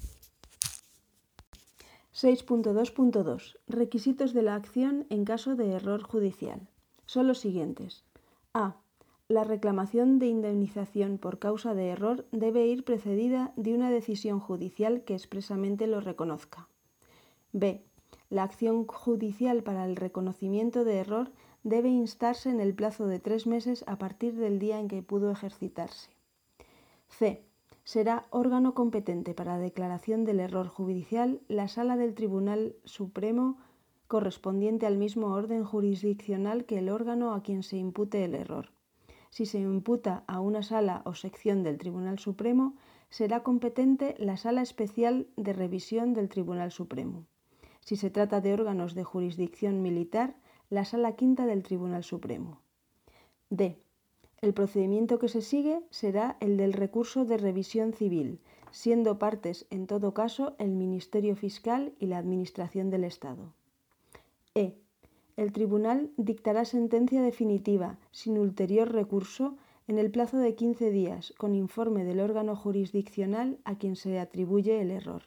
6.2.2. 2.15 3.59
Requisitos 3.69 4.33
de 4.33 4.41
la 4.41 4.55
acción 4.55 5.07
en 5.11 5.27
caso 5.27 5.57
de 5.57 5.73
error 5.73 6.03
judicial. 6.03 6.69
Son 7.05 7.27
los 7.27 7.39
siguientes. 7.39 8.03
A. 8.55 8.77
La 9.29 9.45
reclamación 9.45 10.19
de 10.19 10.29
indemnización 10.29 11.19
por 11.19 11.39
causa 11.39 11.75
de 11.75 11.91
error 11.91 12.25
debe 12.33 12.67
ir 12.67 12.83
precedida 12.83 13.53
de 13.57 13.75
una 13.75 13.91
decisión 13.91 14.41
judicial 14.41 15.03
que 15.05 15.13
expresamente 15.13 15.87
lo 15.87 16.01
reconozca. 16.01 16.67
B. 17.53 17.85
La 18.31 18.45
acción 18.45 18.87
judicial 18.87 19.63
para 19.63 19.85
el 19.85 19.97
reconocimiento 19.97 20.85
de 20.85 20.97
error 20.97 21.31
debe 21.63 21.89
instarse 21.89 22.51
en 22.51 22.61
el 22.61 22.75
plazo 22.75 23.07
de 23.07 23.19
tres 23.19 23.47
meses 23.47 23.85
a 23.87 23.99
partir 23.99 24.35
del 24.35 24.59
día 24.59 24.79
en 24.79 24.89
que 24.89 25.03
pudo 25.03 25.31
ejercitarse. 25.31 26.11
C. 27.09 27.43
Será 27.85 28.27
órgano 28.31 28.75
competente 28.75 29.33
para 29.33 29.59
declaración 29.59 30.25
del 30.25 30.41
error 30.41 30.69
judicial 30.69 31.41
la 31.49 31.69
sala 31.69 31.97
del 31.97 32.15
Tribunal 32.15 32.77
Supremo 32.85 33.57
correspondiente 34.09 34.87
al 34.87 34.97
mismo 34.97 35.29
orden 35.29 35.65
jurisdiccional 35.65 36.65
que 36.65 36.79
el 36.79 36.89
órgano 36.89 37.35
a 37.35 37.43
quien 37.43 37.63
se 37.63 37.77
impute 37.77 38.25
el 38.25 38.35
error. 38.35 38.71
Si 39.31 39.47
se 39.47 39.59
imputa 39.59 40.25
a 40.27 40.41
una 40.41 40.63
sala 40.63 41.03
o 41.05 41.15
sección 41.15 41.63
del 41.63 41.79
Tribunal 41.79 42.19
Supremo, 42.19 42.75
será 43.11 43.43
competente 43.43 44.15
la 44.19 44.37
Sala 44.37 44.63
Especial 44.63 45.27
de 45.37 45.53
Revisión 45.53 46.15
del 46.15 46.29
Tribunal 46.29 46.73
Supremo. 46.73 47.27
Si 47.81 47.97
se 47.97 48.11
trata 48.11 48.41
de 48.41 48.53
órganos 48.53 48.95
de 48.95 49.05
jurisdicción 49.05 49.83
militar, 49.83 50.35
la 50.71 50.85
Sala 50.85 51.13
Quinta 51.17 51.47
del 51.47 51.63
Tribunal 51.63 52.05
Supremo. 52.05 52.61
D. 53.49 53.79
El 54.43 54.53
procedimiento 54.53 55.19
que 55.19 55.29
se 55.29 55.41
sigue 55.41 55.81
será 55.91 56.37
el 56.41 56.59
del 56.59 56.75
recurso 56.75 57.25
de 57.25 57.39
revisión 57.39 57.95
civil, 57.95 58.39
siendo 58.71 59.19
partes 59.19 59.67
en 59.71 59.87
todo 59.87 60.13
caso 60.13 60.55
el 60.59 60.71
Ministerio 60.71 61.37
Fiscal 61.37 61.95
y 61.99 62.07
la 62.07 62.19
Administración 62.19 62.91
del 62.91 63.05
Estado. 63.05 63.55
E. 64.55 64.77
El 65.37 65.53
tribunal 65.53 66.11
dictará 66.19 66.67
sentencia 66.67 67.23
definitiva, 67.23 67.99
sin 68.11 68.39
ulterior 68.39 68.93
recurso, 68.93 69.57
en 69.87 69.99
el 69.99 70.11
plazo 70.11 70.37
de 70.37 70.55
15 70.55 70.91
días, 70.91 71.33
con 71.39 71.55
informe 71.55 72.05
del 72.05 72.21
órgano 72.21 72.55
jurisdiccional 72.55 73.59
a 73.65 73.79
quien 73.79 73.97
se 73.97 74.19
atribuye 74.19 74.83
el 74.83 74.91
error. 74.91 75.23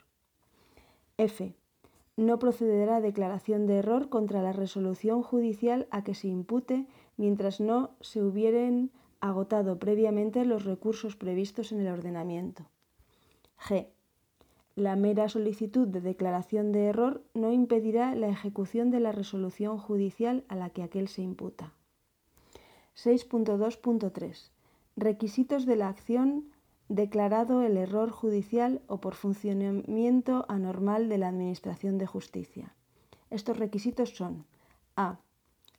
F 1.18 1.56
no 2.17 2.39
procederá 2.39 3.02
declaración 3.02 3.67
de 3.67 3.78
error 3.78 4.10
contra 4.10 4.41
la 4.41 4.54
resolución 4.54 5.24
judicial 5.24 5.88
a 5.91 6.04
que 6.04 6.13
se 6.13 6.28
impute 6.28 6.88
mientras 7.17 7.60
no 7.60 7.91
se 8.02 8.21
hubieren 8.21 8.91
agotado 9.19 9.80
previamente 9.80 10.45
los 10.45 10.65
recursos 10.65 11.15
previstos 11.15 11.71
en 11.71 11.82
el 11.82 11.88
ordenamiento. 11.88 12.65
G. 13.60 13.88
La 14.76 14.95
mera 14.95 15.30
solicitud 15.30 15.88
de 15.88 16.02
declaración 16.02 16.71
de 16.71 16.86
error 16.86 17.24
no 17.34 17.52
impedirá 17.52 18.15
la 18.15 18.30
ejecución 18.30 18.89
de 18.89 19.00
la 19.00 19.12
resolución 19.12 19.78
judicial 19.78 20.43
a 20.47 20.56
la 20.56 20.69
que 20.69 20.82
aquel 20.82 21.08
se 21.08 21.21
imputa. 21.21 21.74
6.2.3. 22.95 24.50
Requisitos 24.95 25.65
de 25.65 25.76
la 25.76 25.89
acción 25.89 26.45
declarado 26.92 27.62
el 27.62 27.78
error 27.78 28.12
judicial 28.12 28.82
o 28.88 29.00
por 29.00 29.16
funcionamiento 29.16 30.46
anormal 30.50 31.08
de 31.08 31.18
la 31.18 31.30
Administración 31.30 31.98
de 31.98 32.06
Justicia. 32.06 32.76
Estos 33.30 33.58
requisitos 33.58 34.10
son 34.10 34.46
A. 34.98 35.20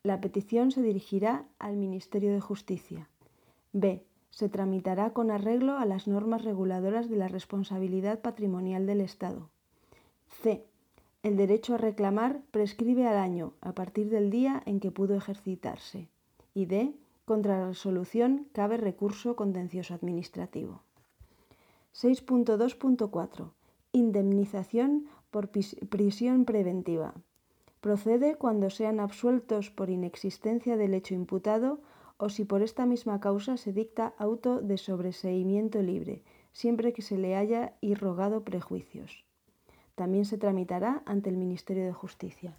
La 0.02 0.22
petición 0.22 0.70
se 0.70 0.80
dirigirá 0.80 1.44
al 1.58 1.76
Ministerio 1.76 2.32
de 2.32 2.40
Justicia. 2.40 3.10
B. 3.74 4.02
Se 4.30 4.48
tramitará 4.48 5.10
con 5.12 5.30
arreglo 5.30 5.76
a 5.76 5.84
las 5.84 6.08
normas 6.08 6.44
reguladoras 6.44 7.10
de 7.10 7.16
la 7.16 7.28
responsabilidad 7.28 8.22
patrimonial 8.22 8.86
del 8.86 9.02
Estado. 9.02 9.50
C. 10.40 10.64
El 11.22 11.36
derecho 11.36 11.74
a 11.74 11.78
reclamar 11.78 12.40
prescribe 12.50 13.06
al 13.06 13.18
año 13.18 13.52
a 13.60 13.74
partir 13.74 14.08
del 14.08 14.30
día 14.30 14.62
en 14.64 14.80
que 14.80 14.90
pudo 14.90 15.14
ejercitarse. 15.14 16.08
Y 16.54 16.64
D. 16.64 16.94
Contra 17.26 17.60
la 17.60 17.66
resolución 17.68 18.48
cabe 18.52 18.78
recurso 18.78 19.36
contencioso 19.36 19.92
administrativo. 19.92 20.80
6.2.4. 21.94 23.52
Indemnización 23.92 25.06
por 25.30 25.50
prisión 25.50 26.44
preventiva. 26.44 27.14
Procede 27.80 28.36
cuando 28.36 28.70
sean 28.70 29.00
absueltos 29.00 29.70
por 29.70 29.90
inexistencia 29.90 30.76
del 30.76 30.94
hecho 30.94 31.14
imputado 31.14 31.80
o 32.16 32.28
si 32.28 32.44
por 32.44 32.62
esta 32.62 32.86
misma 32.86 33.20
causa 33.20 33.56
se 33.56 33.72
dicta 33.72 34.14
auto 34.16 34.60
de 34.60 34.78
sobreseimiento 34.78 35.82
libre, 35.82 36.22
siempre 36.52 36.92
que 36.92 37.02
se 37.02 37.18
le 37.18 37.34
haya 37.34 37.74
irrogado 37.80 38.44
prejuicios. 38.44 39.24
También 39.94 40.24
se 40.24 40.38
tramitará 40.38 41.02
ante 41.04 41.30
el 41.30 41.36
Ministerio 41.36 41.84
de 41.84 41.92
Justicia. 41.92 42.56